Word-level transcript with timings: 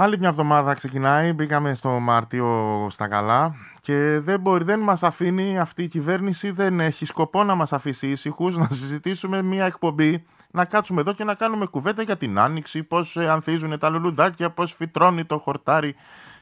Άλλη 0.00 0.18
μια 0.18 0.28
εβδομάδα 0.28 0.74
ξεκινάει, 0.74 1.32
μπήκαμε 1.32 1.74
στο 1.74 1.88
Μάρτιο 1.88 2.86
στα 2.90 3.08
καλά 3.08 3.54
και 3.80 4.20
δεν, 4.22 4.40
μπορεί, 4.40 4.64
δεν 4.64 4.80
μας 4.80 5.02
αφήνει 5.02 5.58
αυτή 5.58 5.82
η 5.82 5.88
κυβέρνηση, 5.88 6.50
δεν 6.50 6.80
έχει 6.80 7.04
σκοπό 7.04 7.44
να 7.44 7.54
μας 7.54 7.72
αφήσει 7.72 8.06
ήσυχους 8.10 8.56
να 8.56 8.66
συζητήσουμε 8.70 9.42
μια 9.42 9.64
εκπομπή 9.64 10.24
να 10.50 10.64
κάτσουμε 10.64 11.00
εδώ 11.00 11.12
και 11.12 11.24
να 11.24 11.34
κάνουμε 11.34 11.66
κουβέντα 11.66 12.02
για 12.02 12.16
την 12.16 12.38
άνοιξη, 12.38 12.82
πώς 12.82 13.16
ε, 13.16 13.30
ανθίζουν 13.30 13.78
τα 13.78 13.88
λουλουδάκια, 13.88 14.50
πώς 14.50 14.74
φυτρώνει 14.74 15.24
το 15.24 15.38
χορτάρι 15.38 15.94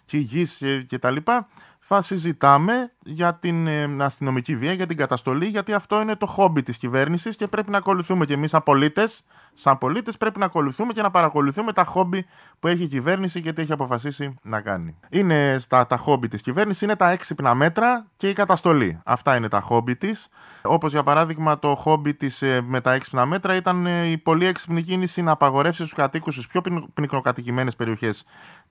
και 0.07 0.17
η 0.17 0.21
γης 0.21 0.63
και 0.87 0.99
τα 0.99 1.11
λοιπά 1.11 1.47
θα 1.89 2.03
συζητάμε 2.03 2.93
για 3.05 3.35
την 3.35 3.67
ε, 3.67 3.97
αστυνομική 3.99 4.57
βία, 4.57 4.73
για 4.73 4.87
την 4.87 4.97
καταστολή, 4.97 5.47
γιατί 5.47 5.73
αυτό 5.73 6.01
είναι 6.01 6.17
το 6.17 6.27
χόμπι 6.27 6.63
της 6.63 6.79
κυβέρνησης 6.79 7.37
και 7.37 7.47
πρέπει 7.47 7.71
να 7.71 7.79
ακολουθούμε 7.79 8.25
και 8.25 8.33
εμείς 8.33 8.51
σαν 8.51 8.63
πολίτες, 8.63 9.25
σαν 9.53 9.79
πολίτες 9.79 10.17
πρέπει 10.17 10.39
να 10.39 10.45
ακολουθούμε 10.45 10.93
και 10.93 11.03
να 11.03 11.11
παρακολουθούμε 11.11 11.73
τα 11.73 11.85
χόμπι 11.85 12.27
που 12.59 12.69
έχει 12.69 12.83
η 12.83 12.87
κυβέρνηση 12.87 13.41
και 13.41 13.53
τι 13.53 13.63
έχει 13.63 13.73
αποφασίσει 13.73 14.35
να 14.43 14.61
κάνει. 14.61 14.97
Είναι 15.09 15.57
στα, 15.59 15.87
τα 15.87 15.97
χόμπι 15.97 16.29
της 16.29 16.43
κυβέρνησης, 16.43 16.83
είναι 16.83 16.97
τα 16.97 17.11
έξυπνα 17.11 17.55
μέτρα 17.55 18.07
και 18.17 18.29
η 18.29 18.33
καταστολή. 18.33 19.01
Αυτά 19.05 19.37
είναι 19.37 19.49
τα 19.49 19.61
χόμπι 19.61 19.97
της. 19.97 20.29
Όπως 20.63 20.93
για 20.93 21.03
παράδειγμα 21.03 21.59
το 21.59 21.75
χόμπι 21.75 22.15
της 22.15 22.43
ε, 22.43 22.61
με 22.67 22.81
τα 22.81 22.93
έξυπνα 22.93 23.27
μέτρα 23.27 23.55
ήταν 23.55 23.87
ε, 23.87 24.05
η 24.05 24.19
πολύ 24.19 24.47
έξυπνη 24.47 24.83
κίνηση 24.83 25.23
να 25.23 25.31
απαγορεύσει 25.31 25.83
στους 25.83 25.95
κατοίκους 25.95 26.35
στις 26.35 26.47
πιο 26.47 26.61
πυκνοκατοικημένες 26.95 27.77
περιοχές 27.77 28.25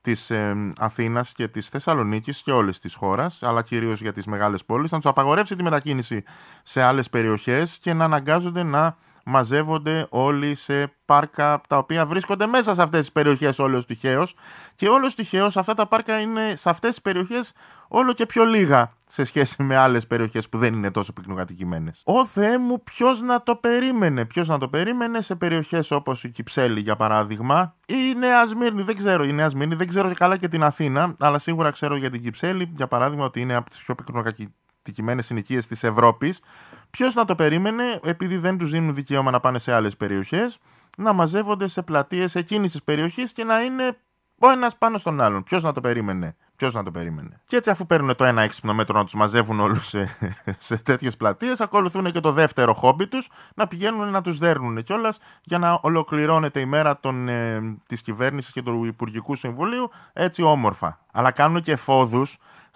της 0.06 0.30
ε, 0.30 0.72
Αθήνας 0.78 1.32
και 1.32 1.48
της 1.48 1.70
Θεσσαλονίκης 1.70 2.42
και 2.42 2.52
όλες 2.52 2.80
τις 2.80 2.96
χώρας, 2.96 3.44
αλλά 3.44 3.62
κυρίως 3.62 4.02
για 4.02 4.14
τις 4.14 4.26
μεγάλες 4.26 4.66
πόλεις, 4.66 4.92
να 4.92 4.98
τους 4.98 5.10
απαγορεύσει 5.10 5.56
τη 5.56 5.64
μετακίνηση 5.64 6.24
σε 6.64 6.82
άλλες 6.82 7.10
περιοχές 7.10 7.78
και 7.78 7.94
να 7.94 8.04
αναγκάζονται 8.04 8.64
να 8.64 8.96
μαζεύονται 9.26 10.08
όλοι 10.10 10.56
σε 10.56 10.94
πάρκα 11.06 11.62
τα 11.68 11.78
οποία 11.78 12.06
βρίσκονται 12.06 12.46
μέσα 12.46 12.74
σε 12.74 12.82
αυτές 12.82 13.00
τις 13.00 13.12
περιοχές 13.12 13.60
όλος 13.60 13.86
τυχαίως 13.86 14.36
και 14.76 14.88
όλος 14.88 15.16
τυχαίως 15.16 15.58
αυτά 15.58 15.74
τα 15.74 15.88
πάρκα 15.88 16.20
είναι 16.20 16.56
σε 16.56 16.70
αυτές 16.70 16.90
τις 16.90 17.02
περιοχές 17.02 17.54
όλο 17.88 18.14
και 18.14 18.26
πιο 18.26 18.46
λίγα 18.46 18.94
σε 19.08 19.24
σχέση 19.24 19.64
με 19.64 19.76
άλλες 19.76 20.08
περιοχές 20.08 20.50
που 20.50 20.58
δεν 20.58 20.74
είναι 20.74 20.92
τόσο 20.92 21.14
πυκνοκατοικημένες. 21.14 22.02
Ω 22.04 22.26
Θεέ 22.26 22.58
μου 22.58 22.84
ποιος 22.84 23.22
να 23.22 23.44
το 23.44 23.56
περίμενε, 23.56 24.26
ποιος 24.26 24.48
να 24.48 24.58
το 24.58 24.68
περίμενε 24.68 25.22
σε 25.22 25.36
περιοχές 25.36 25.92
όπως 25.92 26.24
η 26.24 26.30
Κυψέλη 26.30 26.80
για 26.80 26.96
παράδειγμα 26.96 27.76
ή 27.86 27.94
η 28.16 28.18
Νέα 28.18 28.46
Σμύρνη, 28.46 28.84
δεν 28.84 28.98
ξέρω 28.98 29.24
η 29.24 29.34
Νέα 29.34 29.50
Σμύρνη, 29.50 29.76
δεν 29.76 29.88
ξέρω 29.88 30.14
καλά 30.14 30.38
και 30.38 30.48
την 30.48 30.64
Αθήνα 30.64 31.16
αλλά 31.20 31.38
σίγουρα 31.38 31.72
ξέρω 31.72 31.96
για 31.96 32.10
την 32.10 32.24
Κυψέλη 32.24 32.72
για 32.76 32.88
παράδειγμα 32.88 33.26
ότι 33.26 33.40
είναι 33.42 33.56
από 33.56 33.70
τις 33.70 33.80
πιο 33.80 33.96
πυκνοκατοικημένες 33.96 35.26
συνοικίες 35.26 35.68
της 35.68 35.84
Ευρώπης 35.84 36.40
Ποιος 36.90 37.14
να 37.14 37.26
το 37.26 37.36
περίμενε, 37.36 38.00
επειδή 38.04 38.38
δεν 38.38 38.58
τους 38.58 38.72
δίνουν 38.72 38.96
δικαίωμα 38.96 39.32
να 39.32 39.40
πάνε 39.40 39.60
σε 39.60 39.74
άλλες 39.74 39.98
περιοχές, 39.98 40.58
να 40.98 41.14
μαζεύονται 41.14 41.68
σε 41.68 41.82
πλατείες 41.82 42.36
εκείνης 42.36 42.72
της 42.72 42.84
περιοχής 42.84 43.34
και 43.34 43.44
να 43.44 43.62
είναι 43.62 43.98
ο 44.40 44.50
ένας 44.50 44.78
πάνω 44.78 44.98
στον 44.98 45.22
άλλον. 45.22 45.44
Ποιος 45.44 45.64
να 45.64 45.72
το 45.72 45.82
περίμενε. 45.82 46.36
Ποιος 46.56 46.74
να 46.74 46.84
το 46.84 46.92
περίμενε. 46.92 47.42
Και 47.46 47.56
έτσι, 47.56 47.70
αφού 47.70 47.86
παίρνουν 47.86 48.16
το 48.16 48.24
ένα 48.24 48.42
έξυπνο 48.42 48.74
μέτρο 48.74 48.98
να 48.98 49.04
τους 49.04 49.14
μαζεύουν 49.14 49.60
όλους 49.60 49.88
σε, 49.88 50.18
σε 50.58 50.78
τέτοιες 50.78 51.18
πλατείες, 51.18 51.62
ακολουθούν 51.62 52.12
και 52.12 52.20
το 52.20 52.32
δεύτερο 52.32 52.74
χόμπι 52.74 53.08
τους 53.08 53.30
να 53.56 53.68
πηγαίνουν 53.68 54.10
να 54.10 54.22
τους 54.22 54.38
δέρνουν 54.38 54.84
κιόλας 54.84 55.20
για 55.44 55.60
να 55.60 55.80
ολοκληρώνεται 55.82 56.60
η 56.60 56.66
μέρα 56.66 57.00
ε, 57.28 57.60
της 57.88 58.02
κυβέρνησης 58.02 58.52
και 58.52 58.62
του 58.62 58.86
Υπουργικού 58.86 59.36
Συμβουλίου 59.36 59.92
έτσι 60.14 60.44
όμορφα. 60.44 61.00
Αλλά 61.12 61.32
κάνουν 61.32 61.62
και 61.62 61.72
εφόδου 61.72 62.26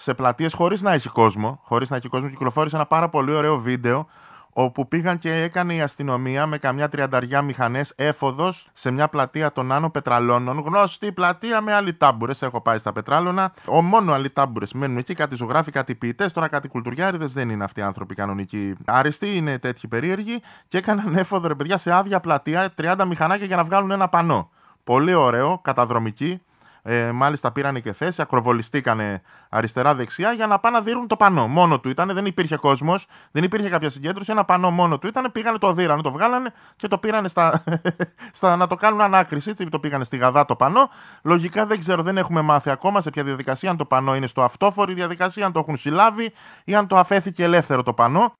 σε 0.02 0.14
πλατείες 0.14 0.54
χωρίς 0.54 0.82
να 0.82 0.94
έχει 0.94 1.10
κόσμο. 1.10 1.60
Χωρίς 1.64 1.90
να 1.90 1.96
έχει 1.96 2.08
κόσμο, 2.08 2.30
κυκλοφόρησε 2.30 2.76
ένα 2.76 2.86
πάρα 2.86 3.10
πολύ 3.10 3.34
ωραίο 3.34 3.60
βίντεο 3.60 4.08
όπου 4.54 4.88
πήγαν 4.88 5.18
και 5.18 5.34
έκανε 5.34 5.74
η 5.74 5.82
αστυνομία 5.82 6.46
με 6.46 6.58
καμιά 6.58 6.90
τριανταριά 6.90 7.42
μηχανές 7.42 7.94
έφοδος 7.96 8.68
σε 8.74 8.92
μια 8.92 9.08
πλατεία 9.08 9.52
των 9.52 9.72
Άνω 9.72 9.90
Πετραλώνων. 9.90 10.60
Γνώστη 10.60 11.12
πλατεία 11.12 11.62
με 11.62 11.74
αλυτάμπουρε. 11.74 12.34
Έχω 12.40 12.62
πάει 12.62 12.78
στα 12.78 12.92
Πετράλωνα. 12.92 13.54
Ο 13.66 13.82
μόνο 13.82 14.14
αλυτάμπουρε 14.14 14.66
μένουν 14.74 14.98
εκεί, 14.98 15.14
κάτι 15.14 15.36
ζωγράφοι, 15.36 15.72
κάτι 15.72 15.96
ποιητές. 15.96 16.32
Τώρα 16.32 16.48
κάτι 16.48 16.68
κουλτουριάριδες 16.68 17.34
δεν 17.34 17.50
είναι 17.50 17.64
αυτοί 17.64 17.80
οι 17.80 17.84
άνθρωποι 17.84 18.16
κανονικοί. 18.16 18.76
Άριστοι 18.86 19.36
είναι 19.36 19.58
τέτοιοι 19.58 19.88
περίεργοι 19.88 20.42
και 20.68 20.78
έκαναν 20.78 21.16
έφοδο 21.16 21.48
ρε 21.48 21.56
παιδιά 21.56 21.78
σε 21.78 21.92
άδεια 21.94 22.20
πλατεία 22.20 22.74
30 22.82 23.06
μηχανάκια 23.08 23.46
για 23.46 23.56
να 23.56 23.64
βγάλουν 23.64 23.92
ένα 23.92 24.08
πανό. 24.08 24.50
Πολύ 24.84 25.14
ωραίο, 25.14 25.60
καταδρομική. 25.64 26.42
Ε, 26.82 27.12
μάλιστα 27.12 27.52
πήραν 27.52 27.82
και 27.82 27.94
θέση, 27.94 28.22
ακροβολιστήκανε 28.22 29.22
αριστερά-δεξιά 29.50 30.32
για 30.32 30.48
να 30.48 30.60
πάνε 30.60 30.78
να 30.78 30.84
δίνουν 30.84 31.08
το 31.08 31.16
πανό. 31.16 31.48
Μόνο 31.48 31.80
του 31.80 31.90
ήταν, 31.90 32.14
δεν 32.14 32.26
υπήρχε 32.26 32.56
κόσμος, 32.56 33.08
δεν 33.32 33.44
υπήρχε 33.44 33.70
κάποια 33.70 33.90
συγκέντρωση. 33.90 34.32
Ένα 34.32 34.46
πανό 34.46 34.72
μόνο 34.72 35.00
του 35.00 35.08
ήταν, 35.08 35.32
πήγανε 35.32 35.58
το 35.58 35.74
δίρανε, 35.74 36.02
το 36.02 36.12
βγάλανε 36.12 36.54
και 36.76 36.88
το 36.88 36.98
πήρανε 36.98 37.28
στα, 37.28 37.64
στα, 38.32 38.56
να 38.56 38.68
το 38.68 38.76
κάνουν 38.76 39.02
ανάκριση. 39.02 39.54
Το 39.54 39.80
πήγανε 39.80 40.04
στη 40.04 40.18
Γαδά 40.18 40.46
το 40.46 40.56
πανό. 40.56 40.90
Λογικά 41.22 41.66
δεν 41.66 41.80
ξέρω, 41.80 42.04
δεν 42.04 42.18
έχουμε 42.18 42.42
μάθει 42.42 42.70
ακόμα 42.70 43.02
σε 43.02 43.10
ποια 43.10 43.24
διαδικασία, 43.24 43.70
αν 43.70 43.78
το 43.78 43.86
πανό 43.86 44.16
είναι 44.16 44.28
στο 44.28 44.42
αυτόφορη 44.42 44.94
διαδικασία, 44.94 45.46
αν 45.46 45.52
το 45.52 45.60
έχουν 45.60 45.76
συλλάβει 45.76 46.32
ή 46.64 46.76
αν 46.76 46.88
το 46.88 46.98
αφέθηκε 46.98 47.44
ελεύθερο 47.44 47.84
το 47.84 47.94
πανό. 47.94 48.36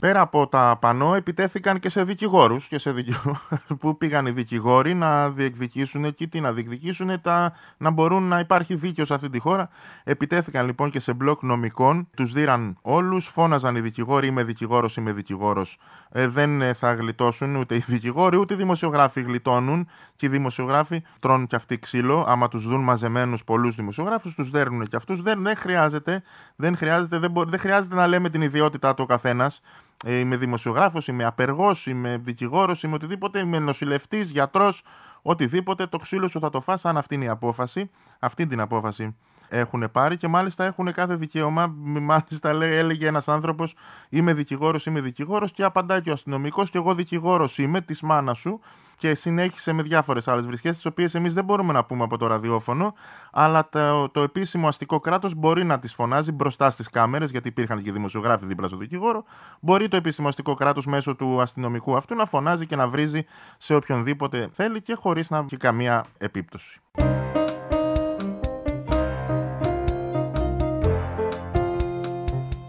Πέρα 0.00 0.20
από 0.20 0.46
τα 0.46 0.78
πανό 0.80 1.14
επιτέθηκαν 1.14 1.78
και 1.78 1.88
σε 1.88 2.04
δικηγόρους 2.04 2.68
και 2.68 2.78
σε 2.78 2.94
που 3.80 3.98
πήγαν 3.98 4.26
οι 4.26 4.30
δικηγόροι 4.30 4.94
να 4.94 5.30
διεκδικήσουν 5.30 6.04
εκεί 6.04 6.28
τι 6.28 6.40
να 6.40 6.52
διεκδικήσουν 6.52 7.20
τα... 7.20 7.52
να 7.76 7.90
μπορούν 7.90 8.22
να 8.22 8.38
υπάρχει 8.38 8.74
δίκαιο 8.74 9.04
σε 9.04 9.14
αυτή 9.14 9.30
τη 9.30 9.38
χώρα. 9.38 9.68
Επιτέθηκαν 10.04 10.66
λοιπόν 10.66 10.90
και 10.90 11.00
σε 11.00 11.12
μπλοκ 11.12 11.42
νομικών, 11.42 12.08
τους 12.16 12.32
δίραν 12.32 12.78
όλους, 12.82 13.26
φώναζαν 13.26 13.76
οι 13.76 13.80
δικηγόροι 13.80 14.26
είμαι 14.26 14.44
δικηγόρος, 14.44 14.96
είμαι 14.96 15.12
δικηγόρος. 15.12 15.78
Ε, 16.12 16.26
δεν 16.26 16.62
ε, 16.62 16.72
θα 16.72 16.94
γλιτώσουν 16.94 17.56
ούτε 17.56 17.74
οι 17.74 17.82
δικηγόροι 17.86 18.36
ούτε 18.36 18.54
οι 18.54 18.56
δημοσιογράφοι 18.56 19.20
γλιτώνουν 19.20 19.88
και 20.16 20.26
οι 20.26 20.28
δημοσιογράφοι 20.28 21.02
τρώνε 21.18 21.46
και 21.46 21.56
αυτοί 21.56 21.78
ξύλο. 21.78 22.24
Άμα 22.28 22.48
τους 22.48 22.66
δουν 22.68 22.82
μαζεμένους 22.82 23.44
πολλούς 23.44 23.74
δημοσιογράφους 23.74 24.34
τους 24.34 24.50
δέρνουν 24.50 24.86
και 24.86 24.96
αυτούς. 24.96 25.22
Δεν, 25.22 25.42
δεν 25.42 25.56
χρειάζεται, 25.56 26.22
δεν, 26.56 26.76
χρειάζεται 26.76 27.18
δεν, 27.18 27.32
δεν 27.36 27.58
χρειάζεται 27.58 27.94
να 27.94 28.06
λέμε 28.06 28.28
την 28.28 28.42
ιδιότητά 28.42 28.94
του 28.94 29.02
ο 29.02 29.06
καθένας 29.06 29.62
ε, 30.04 30.18
είμαι 30.18 30.36
δημοσιογράφος, 30.36 31.08
είμαι 31.08 31.24
απεργός, 31.24 31.86
είμαι 31.86 32.18
δικηγόρος, 32.22 32.82
είμαι 32.82 32.94
οτιδήποτε, 32.94 33.38
είμαι 33.38 33.58
νοσηλευτής, 33.58 34.30
γιατρός, 34.30 34.82
οτιδήποτε, 35.22 35.86
το 35.86 35.98
ξύλο 35.98 36.28
σου 36.28 36.40
θα 36.40 36.50
το 36.50 36.60
φας 36.60 36.84
αν 36.84 36.96
αυτή 36.96 37.14
είναι 37.14 37.24
η 37.24 37.28
απόφαση. 37.28 37.90
Αυτή 38.18 38.46
την 38.46 38.60
απόφαση 38.60 39.16
έχουν 39.50 39.88
πάρει 39.92 40.16
και 40.16 40.28
μάλιστα 40.28 40.64
έχουν 40.64 40.92
κάθε 40.92 41.14
δικαίωμα. 41.14 41.74
Μάλιστα 41.84 42.50
έλεγε 42.50 43.06
ένας 43.06 43.28
άνθρωπος 43.28 43.74
είμαι 44.08 44.32
δικηγόρος, 44.32 44.86
είμαι 44.86 45.00
δικηγόρος 45.00 45.52
και 45.52 45.64
απαντάει 45.64 46.02
και 46.02 46.10
ο 46.10 46.12
αστυνομικός 46.12 46.70
και 46.70 46.78
εγώ 46.78 46.94
δικηγόρος 46.94 47.58
είμαι 47.58 47.80
της 47.80 48.00
μάνας 48.00 48.38
σου 48.38 48.60
και 49.00 49.14
συνέχισε 49.14 49.72
με 49.72 49.82
διάφορες 49.82 50.28
άλλες 50.28 50.46
βρισκέ, 50.46 50.70
τις 50.70 50.86
οποίες 50.86 51.14
εμείς 51.14 51.34
δεν 51.34 51.44
μπορούμε 51.44 51.72
να 51.72 51.84
πούμε 51.84 52.02
από 52.04 52.16
το 52.16 52.26
ραδιόφωνο, 52.26 52.94
αλλά 53.32 53.68
το, 53.68 54.08
το 54.08 54.20
επίσημο 54.20 54.68
αστικό 54.68 55.00
κράτος 55.00 55.34
μπορεί 55.34 55.64
να 55.64 55.78
τις 55.78 55.94
φωνάζει 55.94 56.32
μπροστά 56.32 56.70
στις 56.70 56.90
κάμερες, 56.90 57.30
γιατί 57.30 57.48
υπήρχαν 57.48 57.82
και 57.82 57.92
δημοσιογράφοι 57.92 58.46
δίπλα 58.46 58.68
στο 58.68 58.76
δικηγόρο. 58.76 59.24
Μπορεί 59.60 59.88
το 59.88 59.96
επίσημο 59.96 60.28
αστικό 60.28 60.54
κράτος 60.54 60.86
μέσω 60.86 61.16
του 61.16 61.40
αστυνομικού 61.40 61.96
αυτού 61.96 62.14
να 62.14 62.26
φωνάζει 62.26 62.66
και 62.66 62.76
να 62.76 62.88
βρίζει 62.88 63.24
σε 63.58 63.74
οποιονδήποτε 63.74 64.48
θέλει 64.52 64.82
και 64.82 64.94
χωρίς 64.94 65.30
να 65.30 65.38
έχει 65.38 65.56
καμία 65.56 66.04
επίπτωση. 66.18 66.80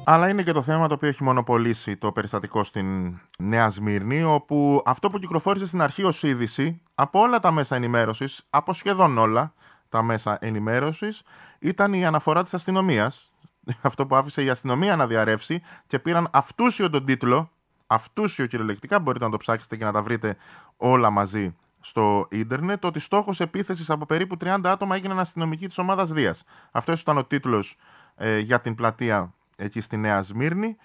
Αλλά 0.06 0.30
είναι 0.30 0.44
και 0.44 0.52
το 0.52 0.62
θέμα 0.62 0.88
το 0.88 0.94
οποίο 0.94 1.10
έχει 1.10 1.24
μονοπολίσει 1.24 1.98
το 1.98 2.12
περιστατικό 2.12 2.64
στην 2.64 3.20
Νέα 3.40 3.70
Σμύρνη, 3.70 4.24
όπου 4.24 4.82
αυτό 4.86 5.10
που 5.10 5.20
κυκλοφόρησε 5.20 5.68
στην 5.68 5.82
αρχή 5.82 6.04
ως 6.04 6.24
είδηση 6.24 6.82
από 6.96 7.20
όλα 7.20 7.40
τα 7.40 7.52
μέσα 7.52 7.76
ενημέρωσης, 7.76 8.46
από 8.50 8.74
σχεδόν 8.74 9.18
όλα 9.18 9.54
τα 9.90 10.02
μέσα 10.02 10.38
ενημέρωσης, 10.42 11.22
ήταν 11.60 11.94
η 11.94 12.06
αναφορά 12.06 12.44
της 12.44 12.54
αστυνομίας. 12.54 13.32
Αυτό 13.82 14.08
που 14.08 14.16
άφησε 14.16 14.44
η 14.44 14.50
αστυνομία 14.50 14.96
να 14.96 15.08
διαρρεύσει 15.08 15.62
και 15.88 16.00
πήραν 16.00 16.28
αυτούσιο 16.32 16.90
τον 16.90 17.06
τίτλο, 17.06 17.52
αυτούσιο 17.88 18.46
κυριολεκτικά, 18.46 19.00
μπορείτε 19.00 19.26
να 19.26 19.32
το 19.32 19.38
ψάξετε 19.38 19.76
και 19.76 19.84
να 19.84 19.92
τα 19.92 20.02
βρείτε 20.02 20.38
όλα 20.78 21.10
μαζί 21.10 21.56
στο 21.80 22.28
ίντερνετ, 22.30 22.86
ότι 22.86 23.00
στόχος 23.00 23.40
επίθεσης 23.40 23.90
από 23.90 24.06
περίπου 24.06 24.38
30 24.42 24.60
άτομα 24.64 24.96
έγιναν 24.96 25.20
αστυνομικοί 25.20 25.68
της 25.68 25.78
ομάδας 25.78 26.12
Δίας. 26.12 26.44
Αυτός 26.72 27.02
ήταν 27.02 27.18
ο 27.18 27.24
τίτλος 27.24 27.78
ε, 28.16 28.38
για 28.38 28.62
την 28.62 28.76
πλατεία 28.76 29.34
εκεί 29.62 29.82
στη 29.82 29.98
Νέα 29.98 30.22
Σμύρνη 30.22 30.76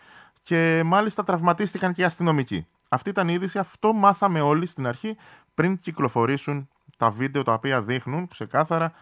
και 0.42 0.82
μάλιστα 0.84 1.24
τραυματίστηκαν 1.24 1.92
και 1.92 2.00
οι 2.00 2.04
αστυνομικοί. 2.04 2.66
Αυτή 2.88 3.10
ήταν 3.10 3.28
η 3.28 3.32
είδηση, 3.34 3.58
αυτό 3.58 3.92
μάθαμε 3.92 4.40
όλοι 4.40 4.66
στην 4.66 4.86
αρχή 4.86 5.16
πριν 5.54 5.78
κυκλοφορήσουν 5.78 6.68
τα 6.96 7.10
βίντεο 7.10 7.42
τα 7.42 7.52
οποία 7.52 7.82
δείχνουν 7.82 8.28
ξεκάθαρα 8.28 8.92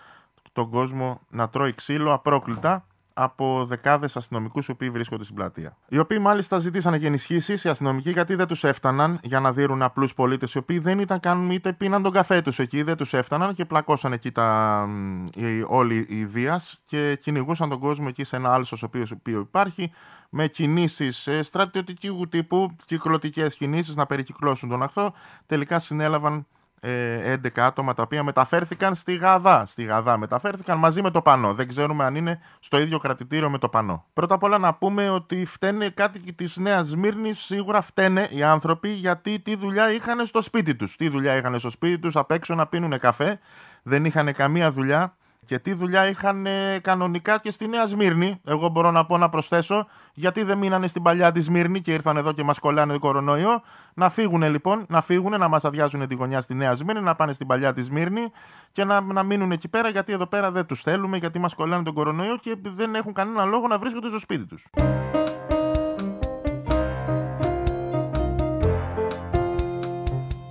τον 0.52 0.70
κόσμο 0.70 1.20
να 1.28 1.48
τρώει 1.48 1.74
ξύλο 1.74 2.12
απρόκλητα 2.12 2.86
από 3.14 3.64
δεκάδες 3.68 4.16
αστυνομικούς 4.16 4.66
οι 4.66 4.70
οποίοι 4.70 4.90
βρίσκονται 4.90 5.24
στην 5.24 5.36
πλατεία. 5.36 5.76
Οι 5.88 5.98
οποίοι 5.98 6.18
μάλιστα 6.20 6.58
ζητήσαν 6.58 6.98
και 6.98 7.06
ενισχύσεις 7.06 7.64
οι 7.64 7.68
αστυνομικοί 7.68 8.10
γιατί 8.10 8.34
δεν 8.34 8.46
τους 8.46 8.64
έφταναν 8.64 9.18
για 9.22 9.40
να 9.40 9.52
δίνουν 9.52 9.82
απλούς 9.82 10.14
πολίτες 10.14 10.54
οι 10.54 10.58
οποίοι 10.58 10.78
δεν 10.78 10.98
ήταν 10.98 11.20
καν 11.20 11.50
είτε 11.50 11.72
πίναν 11.72 12.02
τον 12.02 12.12
καφέ 12.12 12.42
τους 12.42 12.58
εκεί, 12.58 12.82
δεν 12.82 12.96
τους 12.96 13.12
έφταναν 13.12 13.54
και 13.54 13.64
πλακώσαν 13.64 14.12
εκεί 14.12 14.30
τα, 14.30 14.88
οι, 15.34 15.64
όλοι 15.66 16.06
οι 16.08 16.26
βία 16.26 16.60
και 16.86 17.18
κυνηγούσαν 17.22 17.68
τον 17.68 17.78
κόσμο 17.78 18.06
εκεί 18.08 18.24
σε 18.24 18.36
ένα 18.36 18.52
άλσο 18.54 18.76
ο 18.82 18.86
οποίο 18.86 19.04
υπάρχει 19.24 19.92
με 20.36 20.46
κινήσεις 20.46 21.26
ε, 21.26 21.42
στρατιωτικού 21.42 22.28
τύπου, 22.28 22.76
κυκλωτικές 22.84 23.56
κινήσεις 23.56 23.96
να 23.96 24.06
περικυκλώσουν 24.06 24.68
τον 24.68 24.82
αχθό. 24.82 25.12
Τελικά 25.46 25.78
συνέλαβαν 25.78 26.46
11 26.84 27.56
ε, 27.56 27.62
άτομα 27.62 27.94
τα 27.94 28.02
οποία 28.02 28.22
μεταφέρθηκαν 28.22 28.94
στη 28.94 29.14
Γαδά. 29.14 29.66
Στη 29.66 29.84
Γαδά 29.84 30.18
μεταφέρθηκαν 30.18 30.78
μαζί 30.78 31.02
με 31.02 31.10
το 31.10 31.22
πανό. 31.22 31.54
Δεν 31.54 31.68
ξέρουμε 31.68 32.04
αν 32.04 32.14
είναι 32.14 32.40
στο 32.60 32.78
ίδιο 32.78 32.98
κρατητήριο 32.98 33.50
με 33.50 33.58
το 33.58 33.68
πανό. 33.68 34.04
Πρώτα 34.12 34.34
απ' 34.34 34.42
όλα 34.42 34.58
να 34.58 34.74
πούμε 34.74 35.10
ότι 35.10 35.46
φταίνε 35.46 35.88
κάτοικοι 35.88 36.32
της 36.32 36.56
Νέας 36.56 36.86
Σμύρνης, 36.86 37.38
σίγουρα 37.38 37.82
φταίνε 37.82 38.28
οι 38.30 38.42
άνθρωποι 38.42 38.88
γιατί 38.88 39.40
τι 39.40 39.56
δουλειά 39.56 39.92
είχαν 39.92 40.26
στο 40.26 40.40
σπίτι 40.40 40.74
τους. 40.74 40.96
Τι 40.96 41.08
δουλειά 41.08 41.36
είχαν 41.36 41.58
στο 41.58 41.70
σπίτι 41.70 41.98
τους, 41.98 42.16
απ' 42.16 42.30
έξω 42.30 42.54
να 42.54 42.66
πίνουν 42.66 42.98
καφέ. 42.98 43.38
Δεν 43.82 44.04
είχαν 44.04 44.34
καμία 44.34 44.72
δουλειά 44.72 45.14
και 45.44 45.58
τι 45.58 45.74
δουλειά 45.74 46.08
είχαν 46.08 46.46
ε, 46.46 46.78
κανονικά 46.82 47.38
και 47.38 47.50
στη 47.50 47.68
Νέα 47.68 47.86
Σμύρνη. 47.86 48.40
Εγώ 48.44 48.68
μπορώ 48.68 48.90
να 48.90 49.06
πω 49.06 49.18
να 49.18 49.28
προσθέσω, 49.28 49.86
γιατί 50.14 50.42
δεν 50.42 50.58
μείνανε 50.58 50.86
στην 50.86 51.02
παλιά 51.02 51.32
τη 51.32 51.40
Σμύρνη 51.40 51.80
και 51.80 51.92
ήρθαν 51.92 52.16
εδώ 52.16 52.32
και 52.32 52.44
μας 52.44 52.58
κολλάνε 52.58 52.92
το 52.92 52.98
κορονοϊό. 52.98 53.62
Να 53.94 54.10
φύγουν 54.10 54.42
λοιπόν, 54.42 54.86
να 54.88 55.00
φύγουν, 55.00 55.38
να 55.38 55.48
μας 55.48 55.64
αδειάζουν 55.64 56.08
τη 56.08 56.14
γωνιά 56.14 56.40
στη 56.40 56.54
Νέα 56.54 56.74
Σμύρνη, 56.74 57.00
να 57.02 57.14
πάνε 57.14 57.32
στην 57.32 57.46
παλιά 57.46 57.72
τη 57.72 57.82
Σμύρνη 57.82 58.30
και 58.72 58.84
να, 58.84 59.00
να 59.00 59.22
μείνουν 59.22 59.50
εκεί 59.50 59.68
πέρα, 59.68 59.88
γιατί 59.88 60.12
εδώ 60.12 60.26
πέρα 60.26 60.50
δεν 60.50 60.66
τους 60.66 60.80
θέλουμε, 60.80 61.16
γιατί 61.16 61.38
μας 61.38 61.54
κολλάνε 61.54 61.82
τον 61.82 61.94
κορονοϊό 61.94 62.36
και 62.36 62.56
δεν 62.62 62.94
έχουν 62.94 63.12
κανένα 63.12 63.44
λόγο 63.44 63.66
να 63.66 63.78
βρίσκονται 63.78 64.08
στο 64.08 64.18
σπίτι 64.18 64.44
τους. 64.44 64.66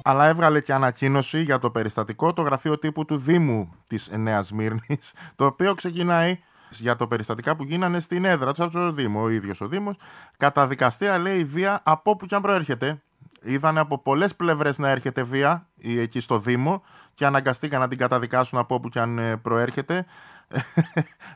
Αλλά 0.04 0.28
έβγαλε 0.28 0.62
και 0.62 0.74
ανακοίνωση 0.74 1.42
για 1.44 1.60
το 1.60 1.70
περιστατικό 1.70 2.34
το 2.34 2.42
γραφείο 2.42 2.80
τύπου 2.80 3.06
του 3.06 3.18
Δήμου 3.18 3.74
της 3.88 4.10
Νέας 4.18 4.52
Μύρνη, 4.52 4.98
το 5.36 5.46
οποίο 5.46 5.74
ξεκινάει 5.74 6.40
για 6.70 6.96
το 6.96 7.08
περιστατικά 7.08 7.56
που 7.56 7.64
γίνανε 7.64 8.00
στην 8.00 8.26
έδρα 8.26 8.54
του 8.54 8.64
από 8.64 8.92
Δήμο, 8.92 9.22
ο 9.22 9.30
ίδιος 9.30 9.62
ο 9.62 9.68
Δήμος. 9.68 9.96
Καταδικαστέα 10.38 11.18
λέει 11.18 11.44
βία 11.44 11.82
από 11.84 12.12
όπου 12.12 12.26
και 12.26 12.36
αν 12.36 12.42
προέρχεται. 12.42 13.02
Είδανε 13.42 13.80
από 13.80 13.98
πολλές 13.98 14.36
πλευρές 14.36 14.78
να 14.78 14.90
έρχεται 14.90 15.24
βία 15.24 15.68
εκεί 15.82 16.20
στο 16.20 16.40
Δήμο 16.40 16.84
και 17.14 17.26
αναγκαστήκαν 17.26 17.80
να 17.80 17.88
την 17.88 17.98
καταδικάσουν 17.98 18.60
από 18.60 18.76
όπου 18.76 18.90
και 18.90 19.00
αν 19.00 19.18
ε, 19.18 19.38
προέρχεται. 19.38 20.06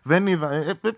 Δεν 0.04 0.28
είδα. 0.28 0.52
Ε, 0.52 0.80
ε, 0.82 0.92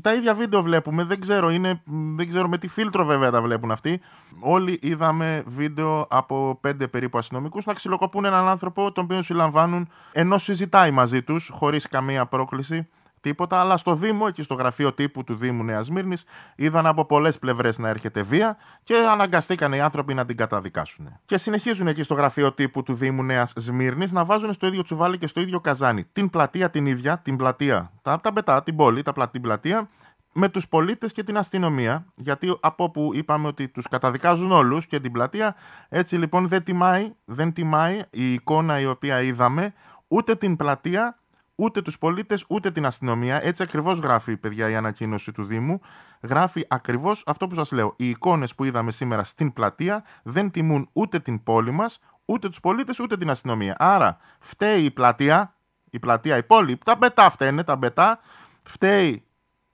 τα 0.00 0.12
ίδια 0.14 0.34
βίντεο 0.34 0.62
βλέπουμε. 0.62 1.04
Δεν 1.04 1.20
ξέρω, 1.20 1.50
είναι, 1.50 1.82
δεν 2.16 2.28
ξέρω 2.28 2.48
με 2.48 2.58
τι 2.58 2.68
φίλτρο 2.68 3.04
βέβαια 3.04 3.30
τα 3.30 3.42
βλέπουν 3.42 3.70
αυτοί. 3.70 4.00
Όλοι 4.40 4.78
είδαμε 4.82 5.42
βίντεο 5.46 6.06
από 6.10 6.58
πέντε 6.60 6.88
περίπου 6.88 7.18
αστυνομικούς 7.18 7.64
να 7.64 7.72
ξυλοκοπούν 7.72 8.24
έναν 8.24 8.48
άνθρωπο 8.48 8.92
τον 8.92 9.04
οποίο 9.04 9.22
συλλαμβάνουν 9.22 9.88
ενώ 10.12 10.38
συζητάει 10.38 10.90
μαζί 10.90 11.22
τους 11.22 11.50
χωρίς 11.52 11.88
καμία 11.88 12.26
πρόκληση 12.26 12.88
τίποτα, 13.24 13.60
αλλά 13.60 13.76
στο 13.76 13.94
Δήμο, 13.94 14.24
εκεί 14.28 14.42
στο 14.42 14.54
γραφείο 14.54 14.92
τύπου 14.92 15.24
του 15.24 15.34
Δήμου 15.34 15.64
Νέας 15.64 15.90
Μύρνης, 15.90 16.24
είδαν 16.56 16.86
από 16.86 17.04
πολλές 17.04 17.38
πλευρές 17.38 17.78
να 17.78 17.88
έρχεται 17.88 18.22
βία 18.22 18.56
και 18.82 18.94
αναγκαστήκαν 19.10 19.72
οι 19.72 19.80
άνθρωποι 19.80 20.14
να 20.14 20.24
την 20.24 20.36
καταδικάσουν. 20.36 21.08
Και 21.24 21.36
συνεχίζουν 21.36 21.86
εκεί 21.86 22.02
στο 22.02 22.14
γραφείο 22.14 22.52
τύπου 22.52 22.82
του 22.82 22.94
Δήμου 22.94 23.22
Νέας 23.22 23.52
Σμύρνης 23.56 24.12
να 24.12 24.24
βάζουν 24.24 24.52
στο 24.52 24.66
ίδιο 24.66 24.82
τσουβάλι 24.82 25.18
και 25.18 25.26
στο 25.26 25.40
ίδιο 25.40 25.60
καζάνι 25.60 26.04
την 26.04 26.30
πλατεία 26.30 26.70
την 26.70 26.86
ίδια, 26.86 27.18
την 27.18 27.36
πλατεία, 27.36 27.92
τα, 28.02 28.20
τα 28.20 28.30
μπετά, 28.30 28.62
την 28.62 28.76
πόλη, 28.76 29.02
τα, 29.02 29.28
την 29.30 29.40
πλατεία, 29.40 29.88
με 30.32 30.48
τους 30.48 30.68
πολίτες 30.68 31.12
και 31.12 31.22
την 31.22 31.36
αστυνομία, 31.36 32.06
γιατί 32.14 32.58
από 32.60 32.84
όπου 32.84 33.10
είπαμε 33.14 33.46
ότι 33.46 33.68
τους 33.68 33.88
καταδικάζουν 33.88 34.52
όλους 34.52 34.86
και 34.86 35.00
την 35.00 35.12
πλατεία, 35.12 35.54
έτσι 35.88 36.16
λοιπόν 36.16 36.48
δεν 36.48 36.62
τιμάει, 36.62 37.12
δεν 37.24 37.52
τιμάει 37.52 38.00
η 38.10 38.32
εικόνα 38.32 38.80
η 38.80 38.86
οποία 38.86 39.22
είδαμε, 39.22 39.72
ούτε 40.08 40.34
την 40.34 40.56
πλατεία 40.56 41.18
ούτε 41.54 41.82
τους 41.82 41.98
πολίτες 41.98 42.44
ούτε 42.48 42.70
την 42.70 42.86
αστυνομία. 42.86 43.44
Έτσι 43.44 43.62
ακριβώς 43.62 43.98
γράφει, 43.98 44.36
παιδιά, 44.36 44.68
η 44.68 44.74
ανακοίνωση 44.74 45.32
του 45.32 45.44
Δήμου. 45.44 45.80
Γράφει 46.22 46.64
ακριβώς 46.68 47.22
αυτό 47.26 47.46
που 47.46 47.54
σας 47.54 47.72
λέω. 47.72 47.94
Οι 47.96 48.08
εικόνες 48.08 48.54
που 48.54 48.64
είδαμε 48.64 48.92
σήμερα 48.92 49.24
στην 49.24 49.52
πλατεία 49.52 50.04
δεν 50.22 50.50
τιμούν 50.50 50.88
ούτε 50.92 51.18
την 51.18 51.42
πόλη 51.42 51.70
μας, 51.70 51.98
ούτε 52.24 52.48
τους 52.48 52.60
πολίτες, 52.60 53.00
ούτε 53.00 53.16
την 53.16 53.30
αστυνομία. 53.30 53.74
Άρα 53.78 54.16
φταίει 54.40 54.84
η 54.84 54.90
πλατεία, 54.90 55.54
η 55.90 55.98
πλατεία, 55.98 56.36
η 56.36 56.42
πόλη, 56.42 56.78
τα 56.84 56.96
μπετά 56.96 57.30
φταίνε, 57.30 57.62
τα 57.64 57.76
μπετά, 57.76 58.20
φταίει 58.62 59.24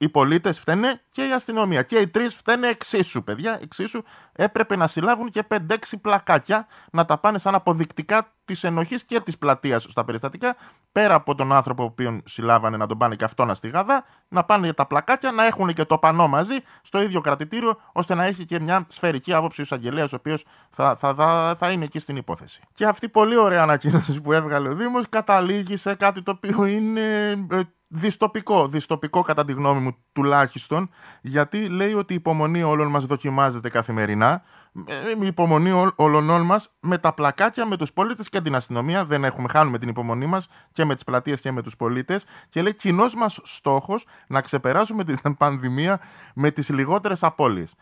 οι 0.02 0.08
πολίτες 0.08 0.60
φταίνε 0.60 1.00
και 1.10 1.26
η 1.26 1.32
αστυνομία. 1.32 1.82
Και 1.82 1.96
οι 1.96 2.08
τρεις 2.08 2.34
φταίνε 2.34 2.68
εξίσου, 2.68 3.24
παιδιά. 3.24 3.58
Εξίσου 3.62 4.02
έπρεπε 4.32 4.76
να 4.76 4.86
συλλάβουν 4.86 5.30
και 5.30 5.44
5-6 5.48 5.74
πλακάκια 6.00 6.66
να 6.92 7.04
τα 7.04 7.18
πάνε 7.18 7.38
σαν 7.38 7.54
αποδεικτικά 7.54 8.32
της 8.44 8.64
ενοχής 8.64 9.04
και 9.04 9.20
της 9.20 9.38
πλατείας 9.38 9.82
στα 9.82 10.04
περιστατικά. 10.04 10.56
Πέρα 10.92 11.14
από 11.14 11.34
τον 11.34 11.52
άνθρωπο 11.52 11.82
που 11.82 11.88
οποίον 11.90 12.22
συλλάβανε 12.26 12.76
να 12.76 12.86
τον 12.86 12.98
πάνε 12.98 13.14
και 13.14 13.24
αυτό 13.24 13.44
να 13.44 13.54
στη 13.54 13.68
γαδά, 13.68 14.04
να 14.28 14.44
πάνε 14.44 14.64
για 14.64 14.74
τα 14.74 14.86
πλακάκια, 14.86 15.32
να 15.32 15.46
έχουν 15.46 15.72
και 15.72 15.84
το 15.84 15.98
πανό 15.98 16.28
μαζί 16.28 16.56
στο 16.82 17.02
ίδιο 17.02 17.20
κρατητήριο, 17.20 17.80
ώστε 17.92 18.14
να 18.14 18.24
έχει 18.24 18.44
και 18.44 18.60
μια 18.60 18.86
σφαιρική 18.88 19.34
άποψη 19.34 19.60
ο 19.60 19.64
εισαγγελέας, 19.64 20.12
ο 20.12 20.16
οποίος 20.16 20.44
θα, 20.70 20.94
θα, 20.96 21.14
θα, 21.14 21.54
θα 21.56 21.70
είναι 21.70 21.84
εκεί 21.84 21.98
στην 21.98 22.16
υπόθεση. 22.16 22.60
Και 22.74 22.86
αυτή 22.86 23.06
η 23.06 23.08
πολύ 23.08 23.36
ωραία 23.36 23.62
ανακοίνωση 23.62 24.20
που 24.20 24.32
έβγαλε 24.32 24.68
ο 24.68 24.74
Δήμος 24.74 25.04
καταλήγει 25.08 25.76
σε 25.76 25.94
κάτι 25.94 26.22
το 26.22 26.30
οποίο 26.30 26.64
είναι 26.64 27.30
ε, 27.50 27.60
δυστοπικό, 27.92 28.68
δυστοπικό 28.68 29.22
κατά 29.22 29.44
τη 29.44 29.52
γνώμη 29.52 29.80
μου 29.80 29.96
τουλάχιστον, 30.12 30.90
γιατί 31.20 31.68
λέει 31.68 31.92
ότι 31.92 32.12
η 32.12 32.16
υπομονή 32.16 32.62
όλων 32.62 32.88
μας 32.88 33.06
δοκιμάζεται 33.06 33.68
καθημερινά, 33.68 34.42
ε, 34.84 34.94
η 35.22 35.26
υπομονή 35.26 35.92
όλων 35.96 36.42
μας 36.42 36.76
με 36.80 36.98
τα 36.98 37.12
πλακάκια, 37.12 37.66
με 37.66 37.76
τους 37.76 37.92
πολίτες 37.92 38.28
και 38.28 38.40
την 38.40 38.54
αστυνομία, 38.54 39.04
δεν 39.04 39.24
έχουμε, 39.24 39.48
χάνουμε 39.48 39.78
την 39.78 39.88
υπομονή 39.88 40.26
μας 40.26 40.48
και 40.72 40.84
με 40.84 40.94
τις 40.94 41.04
πλατείες 41.04 41.40
και 41.40 41.52
με 41.52 41.62
τους 41.62 41.76
πολίτες. 41.76 42.24
Και 42.48 42.62
λέει 42.62 42.74
κοινός 42.74 43.14
μας 43.14 43.40
στόχος 43.42 44.06
να 44.26 44.40
ξεπεράσουμε 44.40 45.04
την 45.04 45.18
πανδημία 45.38 46.00
με 46.34 46.50
τις 46.50 46.68
λιγότερες 46.68 47.22
απώλειες. 47.22 47.74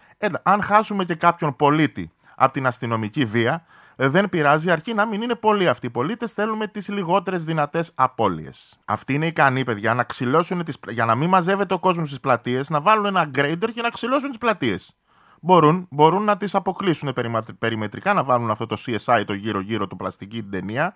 αν 0.42 0.62
χάσουμε 0.62 1.04
και 1.04 1.14
κάποιον 1.14 1.56
πολίτη 1.56 2.10
από 2.36 2.52
την 2.52 2.66
αστυνομική 2.66 3.24
βία, 3.24 3.52
ε, 3.52 3.62
δεν 4.06 4.28
πειράζει, 4.28 4.70
αρκεί 4.70 4.94
να 4.94 5.06
μην 5.06 5.22
είναι 5.22 5.34
πολλοί 5.34 5.68
αυτοί 5.68 5.86
οι 5.86 5.90
πολίτες. 5.90 6.32
Θέλουμε 6.32 6.66
τις 6.66 6.88
λιγότερες 6.88 7.44
δυνατές 7.44 7.92
απώλειες. 7.94 8.78
Αυτοί 8.84 9.14
είναι 9.14 9.26
ικανοί, 9.26 9.64
παιδιά, 9.64 9.94
να 9.94 10.04
ξυλώσουν 10.04 10.64
τις... 10.64 10.76
για 10.88 11.04
να 11.04 11.14
μην 11.14 11.28
μαζεύεται 11.28 11.74
ο 11.74 11.78
κόσμος 11.78 12.06
στις 12.08 12.20
πλατείες, 12.20 12.70
να 12.70 12.80
βάλουν 12.80 13.04
ένα 13.04 13.30
grader 13.34 13.68
και 13.74 13.82
να 13.82 13.88
ξυλώσουν 13.88 14.28
τις 14.28 14.38
πλατείες. 14.38 14.96
Μπορούν, 15.40 15.86
μπορούν 15.90 16.22
να 16.22 16.36
τις 16.36 16.54
αποκλείσουν 16.54 17.12
περιμετρικά, 17.58 18.12
να 18.12 18.24
βάλουν 18.24 18.50
αυτό 18.50 18.66
το 18.66 18.76
CSI, 18.86 19.22
το 19.26 19.32
γύρω-γύρω 19.32 19.86
του 19.86 19.96
πλαστική 19.96 20.40
την 20.40 20.50
ταινία, 20.50 20.94